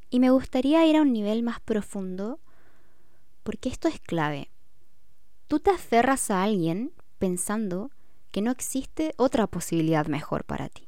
Y 0.10 0.22
me 0.22 0.30
gustaría 0.30 0.86
ir 0.86 0.96
a 0.96 1.02
un 1.02 1.12
nivel 1.12 1.44
más 1.44 1.60
profundo 1.60 2.40
porque 3.44 3.68
esto 3.68 3.90
es 3.90 4.00
clave. 4.00 4.52
Tú 5.50 5.60
te 5.60 5.72
aferras 5.72 6.32
a 6.32 6.44
alguien 6.44 6.94
pensando 7.18 7.92
que 8.32 8.42
no 8.42 8.52
existe 8.52 9.14
otra 9.18 9.48
posibilidad 9.48 10.08
mejor 10.08 10.46
para 10.46 10.70
ti. 10.70 10.88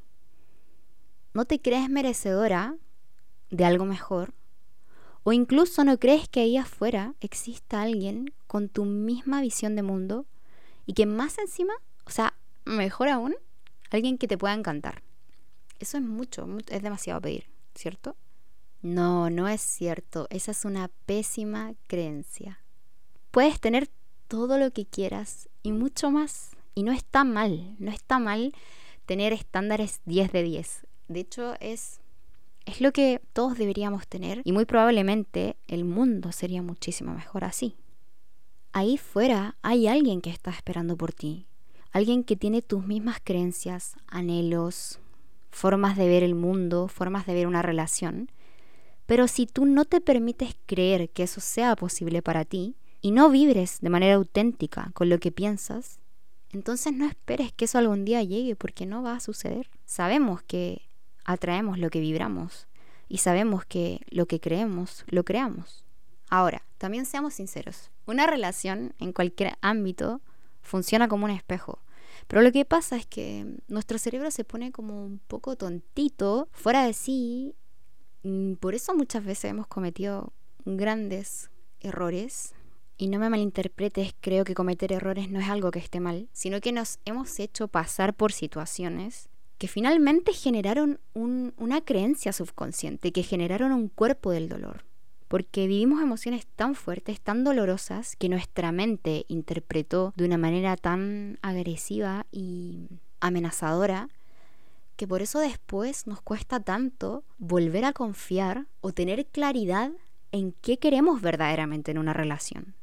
No 1.34 1.44
te 1.44 1.60
crees 1.60 1.90
merecedora 1.90 2.78
de 3.50 3.66
algo 3.66 3.84
mejor 3.84 4.34
o 5.24 5.34
incluso 5.34 5.84
no 5.84 6.00
crees 6.00 6.30
que 6.30 6.40
ahí 6.40 6.56
afuera 6.56 7.14
exista 7.20 7.82
alguien 7.82 8.34
con 8.48 8.70
tu 8.70 8.86
misma 8.86 9.42
visión 9.42 9.76
de 9.76 9.84
mundo 9.84 10.26
y 10.86 10.94
que 10.94 11.06
más 11.06 11.40
encima, 11.40 11.74
o 12.06 12.10
sea, 12.10 12.36
mejor 12.66 13.10
aún, 13.10 13.36
alguien 13.90 14.18
que 14.18 14.28
te 14.28 14.38
pueda 14.38 14.54
encantar. 14.54 15.04
Eso 15.80 15.98
es 15.98 16.04
mucho, 16.04 16.48
es 16.68 16.82
demasiado 16.82 17.22
pedir, 17.22 17.50
¿cierto? 17.76 18.16
No, 18.82 19.30
no 19.30 19.48
es 19.48 19.62
cierto. 19.62 20.28
Esa 20.30 20.52
es 20.52 20.66
una 20.66 20.90
pésima 21.06 21.74
creencia. 21.88 22.64
Puedes 23.32 23.60
tener 23.60 23.90
todo 24.28 24.58
lo 24.58 24.72
que 24.72 24.86
quieras 24.86 25.50
y 25.64 25.72
mucho 25.72 26.12
más. 26.12 26.52
Y 26.74 26.84
no 26.84 26.92
está 26.92 27.24
mal, 27.24 27.76
no 27.80 27.92
está 27.92 28.18
mal 28.18 28.54
tener 29.06 29.34
estándares 29.34 30.02
10 30.06 30.32
de 30.32 30.44
10. 30.44 30.88
De 31.10 31.20
hecho, 31.20 31.56
es, 31.60 32.00
es 32.66 32.80
lo 32.80 32.94
que 32.94 33.22
todos 33.34 33.58
deberíamos 33.58 34.08
tener 34.08 34.42
y 34.46 34.54
muy 34.54 34.66
probablemente 34.66 35.58
el 35.68 35.84
mundo 35.84 36.32
sería 36.32 36.62
muchísimo 36.62 37.14
mejor 37.14 37.44
así. 37.44 37.76
Ahí 38.72 38.98
fuera 38.98 39.58
hay 39.62 39.88
alguien 39.88 40.22
que 40.22 40.30
está 40.30 40.52
esperando 40.52 40.96
por 40.96 41.12
ti 41.12 41.48
alguien 41.92 42.24
que 42.24 42.36
tiene 42.36 42.62
tus 42.62 42.86
mismas 42.86 43.20
creencias, 43.24 43.96
anhelos, 44.08 45.00
formas 45.52 45.98
de 45.98 46.08
ver 46.08 46.24
el 46.24 46.36
mundo, 46.36 46.88
formas 46.88 47.26
de 47.26 47.34
ver 47.34 47.48
una 47.48 47.62
relación. 47.62 48.30
Pero 49.06 49.28
si 49.28 49.46
tú 49.46 49.66
no 49.66 49.86
te 49.86 50.00
permites 50.00 50.56
creer 50.66 51.10
que 51.10 51.24
eso 51.24 51.42
sea 51.42 51.76
posible 51.76 52.22
para 52.22 52.46
ti 52.46 52.76
y 53.02 53.12
no 53.12 53.30
vibres 53.30 53.80
de 53.82 53.90
manera 53.90 54.16
auténtica 54.16 54.92
con 54.94 55.10
lo 55.10 55.20
que 55.20 55.32
piensas, 55.32 56.00
entonces 56.52 56.94
no 56.94 57.06
esperes 57.06 57.52
que 57.52 57.66
eso 57.66 57.78
algún 57.78 58.06
día 58.06 58.24
llegue 58.24 58.56
porque 58.56 58.86
no 58.86 59.04
va 59.04 59.16
a 59.16 59.20
suceder. 59.20 59.70
Sabemos 59.86 60.42
que 60.44 60.82
atraemos 61.26 61.78
lo 61.78 61.90
que 61.90 62.00
vibramos 62.00 62.68
y 63.10 63.18
sabemos 63.18 63.66
que 63.66 64.02
lo 64.10 64.26
que 64.26 64.40
creemos, 64.40 65.04
lo 65.08 65.24
creamos. 65.24 65.86
Ahora, 66.30 66.64
también 66.78 67.06
seamos 67.06 67.34
sinceros, 67.34 67.92
una 68.06 68.26
relación 68.28 68.94
en 69.00 69.12
cualquier 69.12 69.58
ámbito 69.62 70.22
funciona 70.62 71.08
como 71.08 71.26
un 71.26 71.32
espejo. 71.32 71.80
Pero 72.28 72.42
lo 72.42 72.52
que 72.52 72.66
pasa 72.66 72.96
es 72.96 73.06
que 73.06 73.46
nuestro 73.68 73.98
cerebro 73.98 74.32
se 74.32 74.44
pone 74.44 74.72
como 74.72 75.04
un 75.04 75.20
poco 75.20 75.56
tontito, 75.56 76.48
fuera 76.52 76.86
de 76.86 76.94
sí. 76.94 77.56
Por 78.60 78.76
eso 78.76 78.96
muchas 78.96 79.26
veces 79.26 79.46
hemos 79.46 79.68
cometido 79.68 80.34
grandes 80.66 81.50
errores. 81.80 82.54
Y 82.98 83.08
no 83.08 83.18
me 83.18 83.30
malinterpretes, 83.30 84.14
creo 84.22 84.44
que 84.44 84.54
cometer 84.54 84.92
errores 84.92 85.32
no 85.32 85.40
es 85.40 85.50
algo 85.50 85.72
que 85.72 85.80
esté 85.80 86.00
mal, 86.00 86.30
sino 86.34 86.62
que 86.62 86.72
nos 86.72 87.00
hemos 87.06 87.40
hecho 87.40 87.68
pasar 87.68 88.14
por 88.14 88.32
situaciones 88.32 89.28
que 89.58 89.68
finalmente 89.68 90.34
generaron 90.34 91.00
una 91.14 91.82
creencia 91.82 92.34
subconsciente, 92.34 93.12
que 93.12 93.24
generaron 93.24 93.72
un 93.72 93.90
cuerpo 93.90 94.32
del 94.32 94.50
dolor 94.50 94.91
porque 95.32 95.66
vivimos 95.66 96.02
emociones 96.02 96.46
tan 96.46 96.76
fuertes, 96.76 97.22
tan 97.22 97.46
dolorosas, 97.46 98.18
que 98.18 98.28
nuestra 98.28 98.74
mente 98.74 99.24
interpretó 99.30 100.12
de 100.18 100.26
una 100.26 100.38
manera 100.38 100.76
tan 100.76 101.40
agresiva 101.42 102.26
y 102.34 102.90
amenazadora, 103.22 104.10
que 104.98 105.08
por 105.08 105.22
eso 105.22 105.40
después 105.40 106.06
nos 106.06 106.22
cuesta 106.22 106.60
tanto 106.60 107.24
volver 107.38 107.86
a 107.86 107.94
confiar 107.94 108.66
o 108.82 108.92
tener 108.92 109.26
claridad 109.26 109.94
en 110.34 110.52
qué 110.52 110.80
queremos 110.80 111.22
verdaderamente 111.22 111.92
en 111.92 112.00
una 112.00 112.12
relación. 112.12 112.76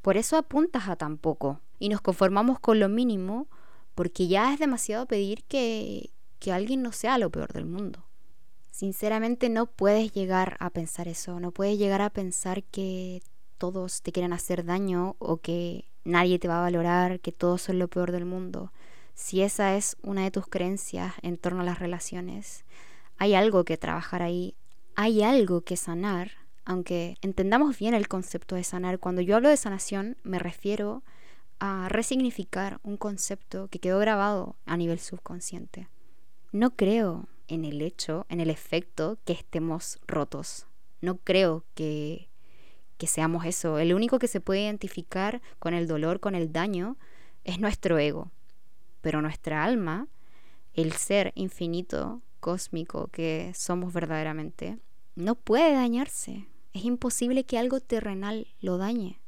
Por 0.00 0.16
eso 0.16 0.38
apuntas 0.38 0.88
a 0.88 0.96
tan 0.96 1.18
poco 1.18 1.60
y 1.78 1.90
nos 1.90 2.00
conformamos 2.00 2.60
con 2.60 2.80
lo 2.80 2.88
mínimo 2.88 3.46
porque 3.94 4.26
ya 4.26 4.54
es 4.54 4.58
demasiado 4.58 5.04
pedir 5.04 5.44
que, 5.44 6.08
que 6.38 6.50
alguien 6.50 6.80
no 6.80 6.92
sea 6.92 7.18
lo 7.18 7.28
peor 7.28 7.52
del 7.52 7.66
mundo. 7.66 8.06
Sinceramente 8.80 9.50
no 9.50 9.66
puedes 9.66 10.10
llegar 10.10 10.56
a 10.58 10.70
pensar 10.70 11.06
eso, 11.06 11.38
no 11.38 11.50
puedes 11.50 11.76
llegar 11.76 12.00
a 12.00 12.08
pensar 12.08 12.62
que 12.62 13.20
todos 13.58 14.00
te 14.00 14.10
quieren 14.10 14.32
hacer 14.32 14.64
daño 14.64 15.16
o 15.18 15.36
que 15.36 15.84
nadie 16.02 16.38
te 16.38 16.48
va 16.48 16.60
a 16.60 16.62
valorar, 16.62 17.20
que 17.20 17.30
todos 17.30 17.60
son 17.60 17.78
lo 17.78 17.88
peor 17.88 18.10
del 18.10 18.24
mundo. 18.24 18.72
si 19.12 19.42
esa 19.42 19.76
es 19.76 19.98
una 20.00 20.22
de 20.22 20.30
tus 20.30 20.46
creencias 20.46 21.12
en 21.20 21.36
torno 21.36 21.60
a 21.60 21.64
las 21.64 21.78
relaciones, 21.78 22.64
hay 23.18 23.34
algo 23.34 23.66
que 23.66 23.76
trabajar 23.76 24.22
ahí, 24.22 24.54
hay 24.94 25.22
algo 25.22 25.60
que 25.60 25.76
sanar, 25.76 26.30
aunque 26.64 27.18
entendamos 27.20 27.78
bien 27.78 27.92
el 27.92 28.08
concepto 28.08 28.54
de 28.54 28.64
sanar. 28.64 28.98
Cuando 28.98 29.20
yo 29.20 29.36
hablo 29.36 29.50
de 29.50 29.58
sanación 29.58 30.16
me 30.22 30.38
refiero 30.38 31.02
a 31.58 31.90
resignificar 31.90 32.80
un 32.82 32.96
concepto 32.96 33.68
que 33.68 33.78
quedó 33.78 33.98
grabado 33.98 34.56
a 34.64 34.78
nivel 34.78 35.00
subconsciente. 35.00 35.88
No 36.50 36.70
creo 36.70 37.28
en 37.50 37.64
el 37.64 37.82
hecho, 37.82 38.24
en 38.28 38.40
el 38.40 38.48
efecto 38.48 39.18
que 39.24 39.32
estemos 39.34 39.98
rotos. 40.06 40.66
No 41.00 41.16
creo 41.16 41.64
que, 41.74 42.30
que 42.96 43.06
seamos 43.06 43.44
eso. 43.44 43.78
El 43.78 43.92
único 43.92 44.18
que 44.18 44.28
se 44.28 44.40
puede 44.40 44.62
identificar 44.62 45.42
con 45.58 45.74
el 45.74 45.86
dolor, 45.86 46.20
con 46.20 46.34
el 46.34 46.52
daño, 46.52 46.96
es 47.44 47.58
nuestro 47.58 47.98
ego. 47.98 48.30
Pero 49.00 49.20
nuestra 49.20 49.64
alma, 49.64 50.08
el 50.74 50.92
ser 50.92 51.32
infinito, 51.34 52.22
cósmico 52.38 53.08
que 53.08 53.52
somos 53.54 53.92
verdaderamente, 53.92 54.78
no 55.16 55.34
puede 55.34 55.74
dañarse. 55.74 56.46
Es 56.72 56.84
imposible 56.84 57.44
que 57.44 57.58
algo 57.58 57.80
terrenal 57.80 58.46
lo 58.60 58.78
dañe. 58.78 59.20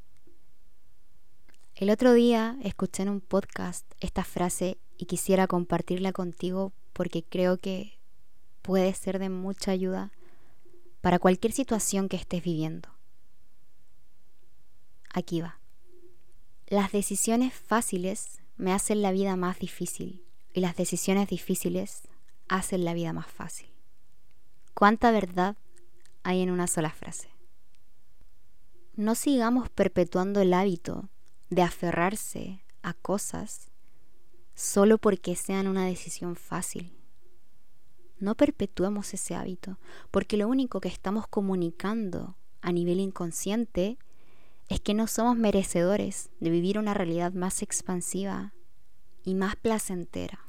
El 1.75 1.89
otro 1.89 2.13
día 2.13 2.57
escuché 2.63 3.03
en 3.03 3.09
un 3.09 3.19
podcast 3.19 3.85
esta 3.99 4.23
frase 4.23 4.77
y 4.97 5.05
quisiera 5.05 5.47
compartirla 5.47 6.13
contigo 6.13 6.71
porque 6.93 7.23
creo 7.23 7.57
que 7.57 7.97
puede 8.63 8.95
ser 8.95 9.19
de 9.19 9.29
mucha 9.29 9.71
ayuda 9.71 10.11
para 11.01 11.19
cualquier 11.19 11.53
situación 11.53 12.09
que 12.09 12.17
estés 12.17 12.43
viviendo. 12.43 12.89
Aquí 15.13 15.41
va. 15.41 15.59
Las 16.67 16.91
decisiones 16.91 17.53
fáciles 17.53 18.41
me 18.57 18.73
hacen 18.73 19.03
la 19.03 19.11
vida 19.11 19.35
más 19.35 19.59
difícil 19.59 20.23
y 20.53 20.61
las 20.61 20.75
decisiones 20.75 21.27
difíciles 21.27 22.03
hacen 22.47 22.85
la 22.85 22.93
vida 22.93 23.13
más 23.13 23.27
fácil. 23.27 23.69
¿Cuánta 24.73 25.11
verdad 25.11 25.55
hay 26.23 26.41
en 26.41 26.49
una 26.49 26.67
sola 26.67 26.89
frase? 26.89 27.29
No 28.95 29.13
sigamos 29.13 29.69
perpetuando 29.69 30.41
el 30.41 30.53
hábito 30.53 31.09
de 31.49 31.63
aferrarse 31.63 32.63
a 32.81 32.93
cosas 32.93 33.71
solo 34.55 34.97
porque 34.97 35.35
sean 35.35 35.67
una 35.67 35.85
decisión 35.85 36.35
fácil. 36.35 36.91
No 38.23 38.35
perpetuemos 38.35 39.13
ese 39.13 39.35
hábito, 39.35 39.77
porque 40.09 40.37
lo 40.37 40.47
único 40.47 40.79
que 40.79 40.87
estamos 40.87 41.27
comunicando 41.27 42.37
a 42.61 42.71
nivel 42.71 43.01
inconsciente 43.01 43.97
es 44.69 44.79
que 44.79 44.93
no 44.93 45.07
somos 45.07 45.35
merecedores 45.35 46.29
de 46.39 46.49
vivir 46.49 46.79
una 46.79 46.93
realidad 46.93 47.33
más 47.33 47.61
expansiva 47.61 48.53
y 49.25 49.35
más 49.35 49.57
placentera. 49.57 50.39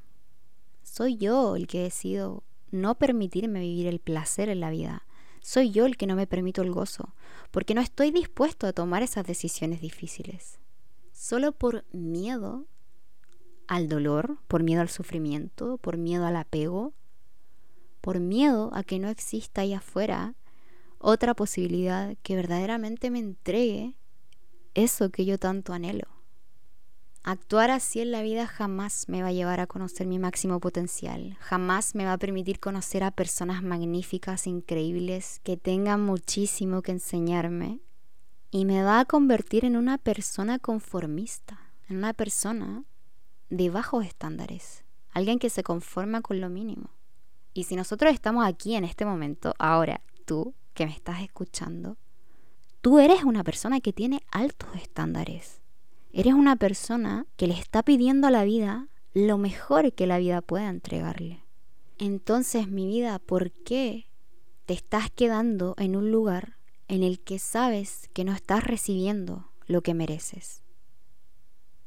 Soy 0.84 1.16
yo 1.16 1.56
el 1.56 1.66
que 1.66 1.82
decido 1.82 2.44
no 2.70 2.94
permitirme 2.94 3.58
vivir 3.58 3.88
el 3.88 3.98
placer 3.98 4.48
en 4.50 4.60
la 4.60 4.70
vida. 4.70 5.04
Soy 5.40 5.72
yo 5.72 5.84
el 5.84 5.96
que 5.96 6.06
no 6.06 6.14
me 6.14 6.28
permito 6.28 6.62
el 6.62 6.70
gozo, 6.70 7.12
porque 7.50 7.74
no 7.74 7.80
estoy 7.80 8.12
dispuesto 8.12 8.68
a 8.68 8.72
tomar 8.72 9.02
esas 9.02 9.26
decisiones 9.26 9.80
difíciles. 9.80 10.60
Solo 11.10 11.50
por 11.50 11.84
miedo 11.90 12.66
al 13.66 13.88
dolor, 13.88 14.38
por 14.46 14.62
miedo 14.62 14.80
al 14.80 14.90
sufrimiento, 14.90 15.76
por 15.78 15.96
miedo 15.96 16.24
al 16.24 16.36
apego, 16.36 16.94
por 18.04 18.20
miedo 18.20 18.68
a 18.74 18.84
que 18.84 18.98
no 18.98 19.08
exista 19.08 19.62
ahí 19.62 19.72
afuera 19.72 20.34
otra 20.98 21.32
posibilidad 21.32 22.14
que 22.22 22.36
verdaderamente 22.36 23.08
me 23.08 23.18
entregue 23.18 23.96
eso 24.74 25.08
que 25.08 25.24
yo 25.24 25.38
tanto 25.38 25.72
anhelo. 25.72 26.06
Actuar 27.22 27.70
así 27.70 28.00
en 28.00 28.10
la 28.10 28.20
vida 28.20 28.46
jamás 28.46 29.08
me 29.08 29.22
va 29.22 29.28
a 29.28 29.32
llevar 29.32 29.58
a 29.58 29.66
conocer 29.66 30.06
mi 30.06 30.18
máximo 30.18 30.60
potencial, 30.60 31.38
jamás 31.40 31.94
me 31.94 32.04
va 32.04 32.12
a 32.12 32.18
permitir 32.18 32.60
conocer 32.60 33.04
a 33.04 33.10
personas 33.10 33.62
magníficas, 33.62 34.46
increíbles, 34.46 35.40
que 35.42 35.56
tengan 35.56 36.02
muchísimo 36.02 36.82
que 36.82 36.92
enseñarme 36.92 37.80
y 38.50 38.66
me 38.66 38.82
va 38.82 39.00
a 39.00 39.06
convertir 39.06 39.64
en 39.64 39.76
una 39.78 39.96
persona 39.96 40.58
conformista, 40.58 41.58
en 41.88 41.96
una 41.96 42.12
persona 42.12 42.84
de 43.48 43.70
bajos 43.70 44.04
estándares, 44.04 44.84
alguien 45.10 45.38
que 45.38 45.48
se 45.48 45.62
conforma 45.62 46.20
con 46.20 46.42
lo 46.42 46.50
mínimo. 46.50 46.90
Y 47.54 47.64
si 47.64 47.76
nosotros 47.76 48.12
estamos 48.12 48.44
aquí 48.44 48.74
en 48.74 48.84
este 48.84 49.06
momento, 49.06 49.54
ahora, 49.58 50.00
tú 50.24 50.54
que 50.74 50.86
me 50.86 50.92
estás 50.92 51.22
escuchando, 51.22 51.96
tú 52.80 52.98
eres 52.98 53.22
una 53.22 53.44
persona 53.44 53.80
que 53.80 53.92
tiene 53.92 54.22
altos 54.32 54.68
estándares. 54.74 55.60
Eres 56.12 56.34
una 56.34 56.56
persona 56.56 57.26
que 57.36 57.46
le 57.46 57.54
está 57.54 57.84
pidiendo 57.84 58.26
a 58.26 58.32
la 58.32 58.42
vida 58.42 58.88
lo 59.14 59.38
mejor 59.38 59.92
que 59.92 60.08
la 60.08 60.18
vida 60.18 60.40
pueda 60.40 60.68
entregarle. 60.68 61.44
Entonces, 61.98 62.68
mi 62.68 62.88
vida, 62.88 63.20
¿por 63.20 63.52
qué 63.52 64.08
te 64.66 64.74
estás 64.74 65.10
quedando 65.12 65.76
en 65.78 65.94
un 65.94 66.10
lugar 66.10 66.56
en 66.88 67.04
el 67.04 67.20
que 67.20 67.38
sabes 67.38 68.10
que 68.12 68.24
no 68.24 68.32
estás 68.32 68.64
recibiendo 68.64 69.48
lo 69.66 69.82
que 69.82 69.94
mereces? 69.94 70.64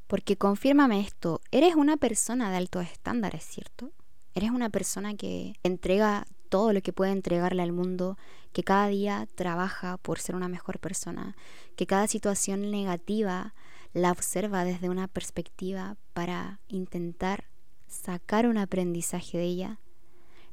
Porque 0.07 0.37
confírmame 0.37 1.01
esto, 1.01 1.41
eres 1.51 1.75
una 1.75 1.97
persona 1.97 2.49
de 2.49 2.55
altos 2.55 2.85
estándares, 2.85 3.43
¿cierto? 3.43 3.91
Eres 4.37 4.51
una 4.51 4.69
persona 4.69 5.15
que 5.15 5.55
entrega 5.63 6.27
todo 6.49 6.71
lo 6.71 6.83
que 6.83 6.93
puede 6.93 7.11
entregarle 7.11 7.63
al 7.63 7.71
mundo, 7.71 8.19
que 8.53 8.63
cada 8.63 8.87
día 8.87 9.27
trabaja 9.33 9.97
por 9.97 10.19
ser 10.19 10.35
una 10.35 10.47
mejor 10.47 10.77
persona, 10.77 11.35
que 11.75 11.87
cada 11.87 12.05
situación 12.05 12.69
negativa 12.69 13.55
la 13.93 14.11
observa 14.11 14.63
desde 14.63 14.89
una 14.89 15.07
perspectiva 15.07 15.97
para 16.13 16.59
intentar 16.67 17.45
sacar 17.87 18.45
un 18.45 18.59
aprendizaje 18.59 19.39
de 19.39 19.45
ella. 19.45 19.79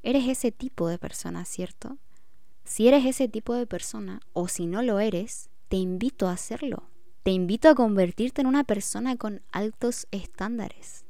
Eres 0.03 0.29
ese 0.29 0.51
tipo 0.51 0.89
de 0.89 0.97
persona, 0.97 1.45
¿cierto? 1.45 1.99
Si 2.65 2.89
eres 2.89 3.05
ese 3.05 3.29
tipo 3.29 3.53
de 3.53 3.67
persona, 3.67 4.23
o 4.33 4.49
si 4.49 4.65
no 4.65 4.81
lo 4.81 4.99
eres, 4.99 5.51
te 5.69 5.77
invito 5.77 6.27
a 6.27 6.33
hacerlo. 6.33 6.85
Te 7.23 7.33
invito 7.33 7.69
a 7.69 7.75
convertirte 7.75 8.41
en 8.41 8.47
una 8.47 8.65
persona 8.65 9.17
con 9.17 9.43
altos 9.53 10.07
estándares. 10.11 11.05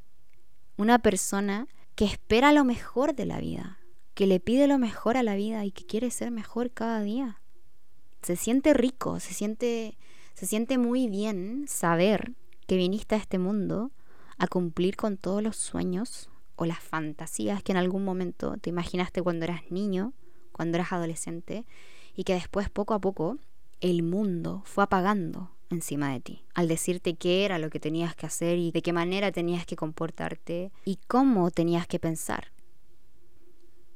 Una 0.76 0.98
persona 0.98 1.68
que 1.94 2.04
espera 2.04 2.52
lo 2.52 2.64
mejor 2.64 3.14
de 3.14 3.26
la 3.26 3.38
vida, 3.38 3.78
que 4.14 4.26
le 4.26 4.40
pide 4.40 4.66
lo 4.66 4.78
mejor 4.78 5.16
a 5.16 5.22
la 5.22 5.36
vida 5.36 5.64
y 5.64 5.70
que 5.70 5.86
quiere 5.86 6.10
ser 6.10 6.30
mejor 6.30 6.70
cada 6.72 7.00
día. 7.02 7.40
Se 8.22 8.36
siente 8.36 8.74
rico, 8.74 9.20
se 9.20 9.34
siente, 9.34 9.96
se 10.34 10.46
siente 10.46 10.78
muy 10.78 11.08
bien 11.08 11.66
saber 11.68 12.32
que 12.66 12.76
viniste 12.76 13.14
a 13.14 13.18
este 13.18 13.38
mundo 13.38 13.92
a 14.38 14.48
cumplir 14.48 14.96
con 14.96 15.16
todos 15.16 15.42
los 15.42 15.56
sueños 15.56 16.30
o 16.56 16.64
las 16.64 16.80
fantasías 16.80 17.62
que 17.62 17.72
en 17.72 17.78
algún 17.78 18.04
momento 18.04 18.56
te 18.56 18.70
imaginaste 18.70 19.22
cuando 19.22 19.44
eras 19.44 19.70
niño, 19.70 20.14
cuando 20.52 20.78
eras 20.78 20.92
adolescente, 20.92 21.64
y 22.16 22.24
que 22.24 22.34
después 22.34 22.70
poco 22.70 22.94
a 22.94 23.00
poco 23.00 23.38
el 23.80 24.02
mundo 24.02 24.62
fue 24.64 24.84
apagando 24.84 25.53
encima 25.70 26.12
de 26.12 26.20
ti, 26.20 26.44
al 26.54 26.68
decirte 26.68 27.14
qué 27.14 27.44
era 27.44 27.58
lo 27.58 27.70
que 27.70 27.80
tenías 27.80 28.14
que 28.14 28.26
hacer 28.26 28.58
y 28.58 28.70
de 28.70 28.82
qué 28.82 28.92
manera 28.92 29.32
tenías 29.32 29.66
que 29.66 29.76
comportarte 29.76 30.72
y 30.84 30.98
cómo 31.06 31.50
tenías 31.50 31.86
que 31.86 31.98
pensar. 31.98 32.52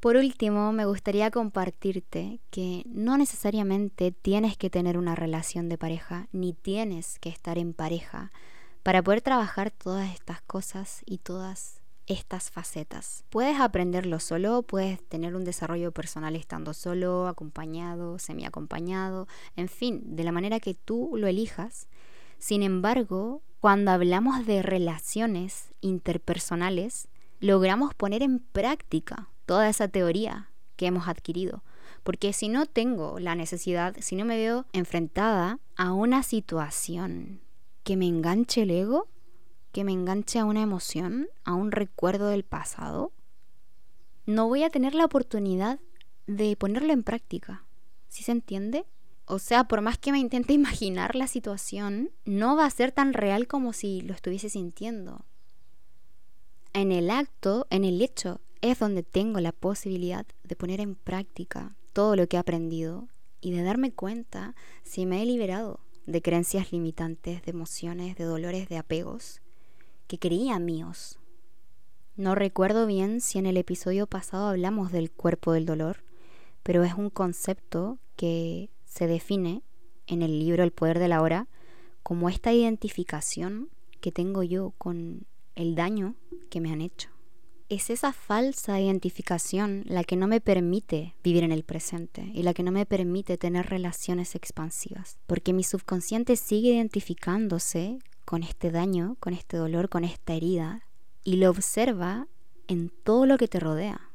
Por 0.00 0.16
último, 0.16 0.72
me 0.72 0.84
gustaría 0.84 1.30
compartirte 1.32 2.40
que 2.50 2.84
no 2.86 3.16
necesariamente 3.16 4.12
tienes 4.12 4.56
que 4.56 4.70
tener 4.70 4.96
una 4.96 5.16
relación 5.16 5.68
de 5.68 5.76
pareja, 5.76 6.28
ni 6.30 6.52
tienes 6.52 7.18
que 7.18 7.30
estar 7.30 7.58
en 7.58 7.72
pareja 7.72 8.30
para 8.84 9.02
poder 9.02 9.22
trabajar 9.22 9.72
todas 9.72 10.14
estas 10.14 10.40
cosas 10.42 11.02
y 11.04 11.18
todas 11.18 11.80
estas 12.08 12.50
facetas. 12.50 13.24
Puedes 13.28 13.60
aprenderlo 13.60 14.18
solo, 14.18 14.62
puedes 14.62 15.06
tener 15.06 15.36
un 15.36 15.44
desarrollo 15.44 15.92
personal 15.92 16.34
estando 16.34 16.74
solo, 16.74 17.28
acompañado, 17.28 18.18
semi 18.18 18.46
acompañado, 18.46 19.28
en 19.56 19.68
fin, 19.68 20.16
de 20.16 20.24
la 20.24 20.32
manera 20.32 20.58
que 20.58 20.74
tú 20.74 21.12
lo 21.16 21.26
elijas. 21.26 21.86
Sin 22.38 22.62
embargo, 22.62 23.42
cuando 23.60 23.90
hablamos 23.90 24.46
de 24.46 24.62
relaciones 24.62 25.72
interpersonales, 25.80 27.08
logramos 27.40 27.94
poner 27.94 28.22
en 28.22 28.38
práctica 28.40 29.28
toda 29.46 29.68
esa 29.68 29.88
teoría 29.88 30.50
que 30.76 30.86
hemos 30.86 31.08
adquirido. 31.08 31.62
Porque 32.04 32.32
si 32.32 32.48
no 32.48 32.66
tengo 32.66 33.18
la 33.18 33.34
necesidad, 33.34 33.96
si 34.00 34.16
no 34.16 34.24
me 34.24 34.36
veo 34.36 34.64
enfrentada 34.72 35.58
a 35.76 35.92
una 35.92 36.22
situación 36.22 37.40
que 37.82 37.96
me 37.96 38.06
enganche 38.06 38.62
el 38.62 38.70
ego, 38.70 39.08
que 39.72 39.84
me 39.84 39.92
enganche 39.92 40.38
a 40.38 40.44
una 40.44 40.62
emoción, 40.62 41.28
a 41.44 41.54
un 41.54 41.72
recuerdo 41.72 42.28
del 42.28 42.44
pasado, 42.44 43.12
no 44.26 44.48
voy 44.48 44.62
a 44.62 44.70
tener 44.70 44.94
la 44.94 45.04
oportunidad 45.04 45.80
de 46.26 46.54
ponerlo 46.56 46.92
en 46.92 47.02
práctica. 47.02 47.64
¿Sí 48.08 48.22
se 48.22 48.32
entiende? 48.32 48.84
O 49.24 49.38
sea, 49.38 49.64
por 49.64 49.80
más 49.80 49.98
que 49.98 50.12
me 50.12 50.18
intente 50.18 50.52
imaginar 50.54 51.14
la 51.14 51.26
situación, 51.26 52.10
no 52.24 52.56
va 52.56 52.66
a 52.66 52.70
ser 52.70 52.92
tan 52.92 53.12
real 53.12 53.46
como 53.46 53.72
si 53.72 54.00
lo 54.02 54.14
estuviese 54.14 54.50
sintiendo. 54.50 55.24
En 56.72 56.92
el 56.92 57.10
acto, 57.10 57.66
en 57.70 57.84
el 57.84 58.02
hecho, 58.02 58.40
es 58.60 58.78
donde 58.78 59.02
tengo 59.02 59.40
la 59.40 59.52
posibilidad 59.52 60.26
de 60.44 60.56
poner 60.56 60.80
en 60.80 60.94
práctica 60.94 61.76
todo 61.92 62.16
lo 62.16 62.26
que 62.26 62.36
he 62.36 62.40
aprendido 62.40 63.08
y 63.40 63.52
de 63.52 63.62
darme 63.62 63.92
cuenta 63.92 64.54
si 64.82 65.06
me 65.06 65.22
he 65.22 65.26
liberado 65.26 65.80
de 66.06 66.22
creencias 66.22 66.72
limitantes, 66.72 67.42
de 67.42 67.50
emociones, 67.50 68.16
de 68.16 68.24
dolores, 68.24 68.68
de 68.68 68.78
apegos 68.78 69.40
que 70.08 70.18
creía 70.18 70.58
míos. 70.58 71.18
No 72.16 72.34
recuerdo 72.34 72.86
bien 72.86 73.20
si 73.20 73.38
en 73.38 73.46
el 73.46 73.56
episodio 73.56 74.08
pasado 74.08 74.48
hablamos 74.48 74.90
del 74.90 75.12
cuerpo 75.12 75.52
del 75.52 75.66
dolor, 75.66 76.02
pero 76.64 76.82
es 76.82 76.94
un 76.94 77.10
concepto 77.10 77.98
que 78.16 78.70
se 78.84 79.06
define 79.06 79.62
en 80.08 80.22
el 80.22 80.40
libro 80.40 80.64
El 80.64 80.72
poder 80.72 80.98
de 80.98 81.06
la 81.06 81.22
hora 81.22 81.46
como 82.02 82.28
esta 82.28 82.52
identificación 82.52 83.68
que 84.00 84.10
tengo 84.10 84.42
yo 84.42 84.72
con 84.78 85.26
el 85.54 85.74
daño 85.74 86.16
que 86.50 86.60
me 86.60 86.72
han 86.72 86.80
hecho. 86.80 87.10
Es 87.68 87.90
esa 87.90 88.14
falsa 88.14 88.80
identificación 88.80 89.84
la 89.86 90.02
que 90.02 90.16
no 90.16 90.26
me 90.26 90.40
permite 90.40 91.14
vivir 91.22 91.44
en 91.44 91.52
el 91.52 91.64
presente 91.64 92.30
y 92.32 92.42
la 92.42 92.54
que 92.54 92.62
no 92.62 92.72
me 92.72 92.86
permite 92.86 93.36
tener 93.36 93.66
relaciones 93.66 94.34
expansivas, 94.34 95.18
porque 95.26 95.52
mi 95.52 95.62
subconsciente 95.62 96.36
sigue 96.36 96.72
identificándose 96.72 97.98
con 98.28 98.42
este 98.42 98.70
daño, 98.70 99.16
con 99.20 99.32
este 99.32 99.56
dolor, 99.56 99.88
con 99.88 100.04
esta 100.04 100.34
herida, 100.34 100.84
y 101.24 101.36
lo 101.36 101.48
observa 101.48 102.28
en 102.66 102.90
todo 102.90 103.24
lo 103.24 103.38
que 103.38 103.48
te 103.48 103.58
rodea. 103.58 104.10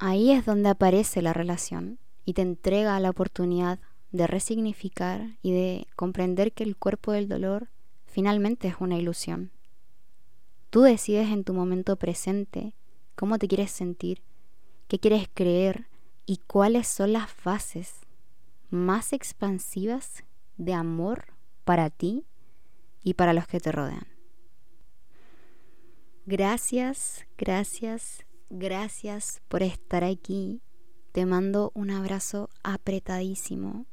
Ahí 0.00 0.32
es 0.32 0.44
donde 0.44 0.70
aparece 0.70 1.22
la 1.22 1.32
relación 1.32 2.00
y 2.24 2.32
te 2.32 2.42
entrega 2.42 2.98
la 2.98 3.10
oportunidad 3.10 3.78
de 4.10 4.26
resignificar 4.26 5.38
y 5.40 5.52
de 5.52 5.86
comprender 5.94 6.50
que 6.50 6.64
el 6.64 6.76
cuerpo 6.76 7.12
del 7.12 7.28
dolor 7.28 7.68
finalmente 8.06 8.66
es 8.66 8.74
una 8.80 8.98
ilusión. 8.98 9.52
Tú 10.70 10.80
decides 10.80 11.28
en 11.28 11.44
tu 11.44 11.54
momento 11.54 11.94
presente 11.94 12.74
cómo 13.14 13.38
te 13.38 13.46
quieres 13.46 13.70
sentir, 13.70 14.20
qué 14.88 14.98
quieres 14.98 15.28
creer 15.32 15.86
y 16.26 16.38
cuáles 16.38 16.88
son 16.88 17.12
las 17.12 17.30
fases 17.30 18.00
más 18.68 19.12
expansivas 19.12 20.24
de 20.56 20.74
amor 20.74 21.26
para 21.64 21.88
ti 21.88 22.24
y 23.02 23.14
para 23.14 23.32
los 23.32 23.46
que 23.46 23.60
te 23.60 23.72
rodean. 23.72 24.06
Gracias, 26.26 27.26
gracias, 27.38 28.24
gracias 28.50 29.42
por 29.48 29.62
estar 29.62 30.04
aquí. 30.04 30.62
Te 31.12 31.26
mando 31.26 31.72
un 31.74 31.90
abrazo 31.90 32.50
apretadísimo. 32.62 33.86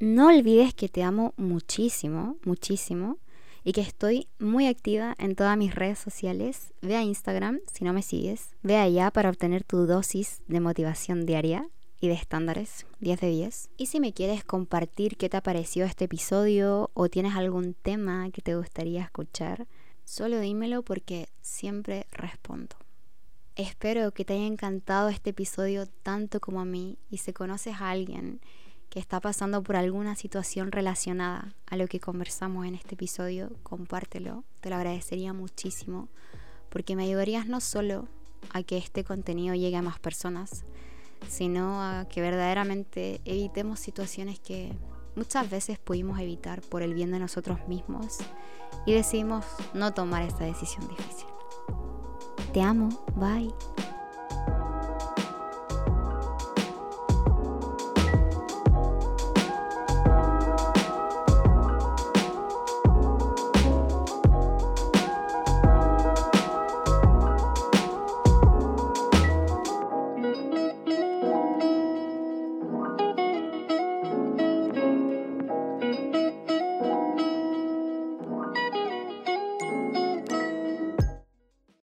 No 0.00 0.28
olvides 0.28 0.74
que 0.74 0.88
te 0.88 1.02
amo 1.02 1.34
muchísimo, 1.36 2.36
muchísimo 2.44 3.18
y 3.64 3.72
que 3.72 3.80
estoy 3.80 4.28
muy 4.38 4.66
activa 4.66 5.14
en 5.18 5.34
todas 5.34 5.56
mis 5.56 5.74
redes 5.74 5.98
sociales. 5.98 6.72
Ve 6.82 6.96
a 6.96 7.02
Instagram 7.02 7.60
si 7.72 7.84
no 7.84 7.92
me 7.92 8.02
sigues. 8.02 8.50
Ve 8.62 8.76
allá 8.76 9.10
para 9.10 9.30
obtener 9.30 9.64
tu 9.64 9.86
dosis 9.86 10.42
de 10.46 10.60
motivación 10.60 11.26
diaria 11.26 11.68
y 12.00 12.08
de 12.08 12.14
estándares 12.14 12.86
10 13.00 13.20
de 13.20 13.28
10. 13.28 13.70
Y 13.76 13.86
si 13.86 14.00
me 14.00 14.12
quieres 14.12 14.44
compartir 14.44 15.16
qué 15.16 15.28
te 15.28 15.36
ha 15.36 15.42
este 15.50 16.04
episodio 16.04 16.90
o 16.94 17.08
tienes 17.08 17.34
algún 17.34 17.74
tema 17.74 18.30
que 18.30 18.42
te 18.42 18.56
gustaría 18.56 19.02
escuchar, 19.02 19.66
solo 20.04 20.40
dímelo 20.40 20.82
porque 20.82 21.28
siempre 21.40 22.06
respondo. 22.12 22.76
Espero 23.56 24.12
que 24.12 24.24
te 24.24 24.34
haya 24.34 24.46
encantado 24.46 25.08
este 25.08 25.30
episodio 25.30 25.86
tanto 25.86 26.38
como 26.38 26.60
a 26.60 26.64
mí 26.64 26.96
y 27.10 27.18
si 27.18 27.32
conoces 27.32 27.74
a 27.80 27.90
alguien 27.90 28.40
que 28.88 29.00
está 29.00 29.20
pasando 29.20 29.62
por 29.62 29.76
alguna 29.76 30.14
situación 30.14 30.72
relacionada 30.72 31.54
a 31.66 31.76
lo 31.76 31.88
que 31.88 32.00
conversamos 32.00 32.66
en 32.66 32.74
este 32.74 32.94
episodio, 32.94 33.50
compártelo, 33.62 34.44
te 34.60 34.70
lo 34.70 34.76
agradecería 34.76 35.32
muchísimo 35.32 36.08
porque 36.70 36.96
me 36.96 37.04
ayudarías 37.04 37.46
no 37.46 37.60
solo 37.60 38.06
a 38.52 38.62
que 38.62 38.78
este 38.78 39.04
contenido 39.04 39.54
llegue 39.54 39.76
a 39.76 39.82
más 39.82 39.98
personas, 39.98 40.64
sino 41.26 41.82
a 41.82 42.06
que 42.08 42.20
verdaderamente 42.20 43.20
evitemos 43.24 43.80
situaciones 43.80 44.38
que 44.38 44.72
muchas 45.16 45.50
veces 45.50 45.78
pudimos 45.78 46.20
evitar 46.20 46.60
por 46.62 46.82
el 46.82 46.94
bien 46.94 47.10
de 47.10 47.18
nosotros 47.18 47.58
mismos 47.66 48.18
y 48.86 48.92
decidimos 48.92 49.44
no 49.74 49.92
tomar 49.92 50.22
esta 50.22 50.44
decisión 50.44 50.86
difícil. 50.88 51.26
Te 52.52 52.62
amo, 52.62 52.88
bye. 53.16 53.52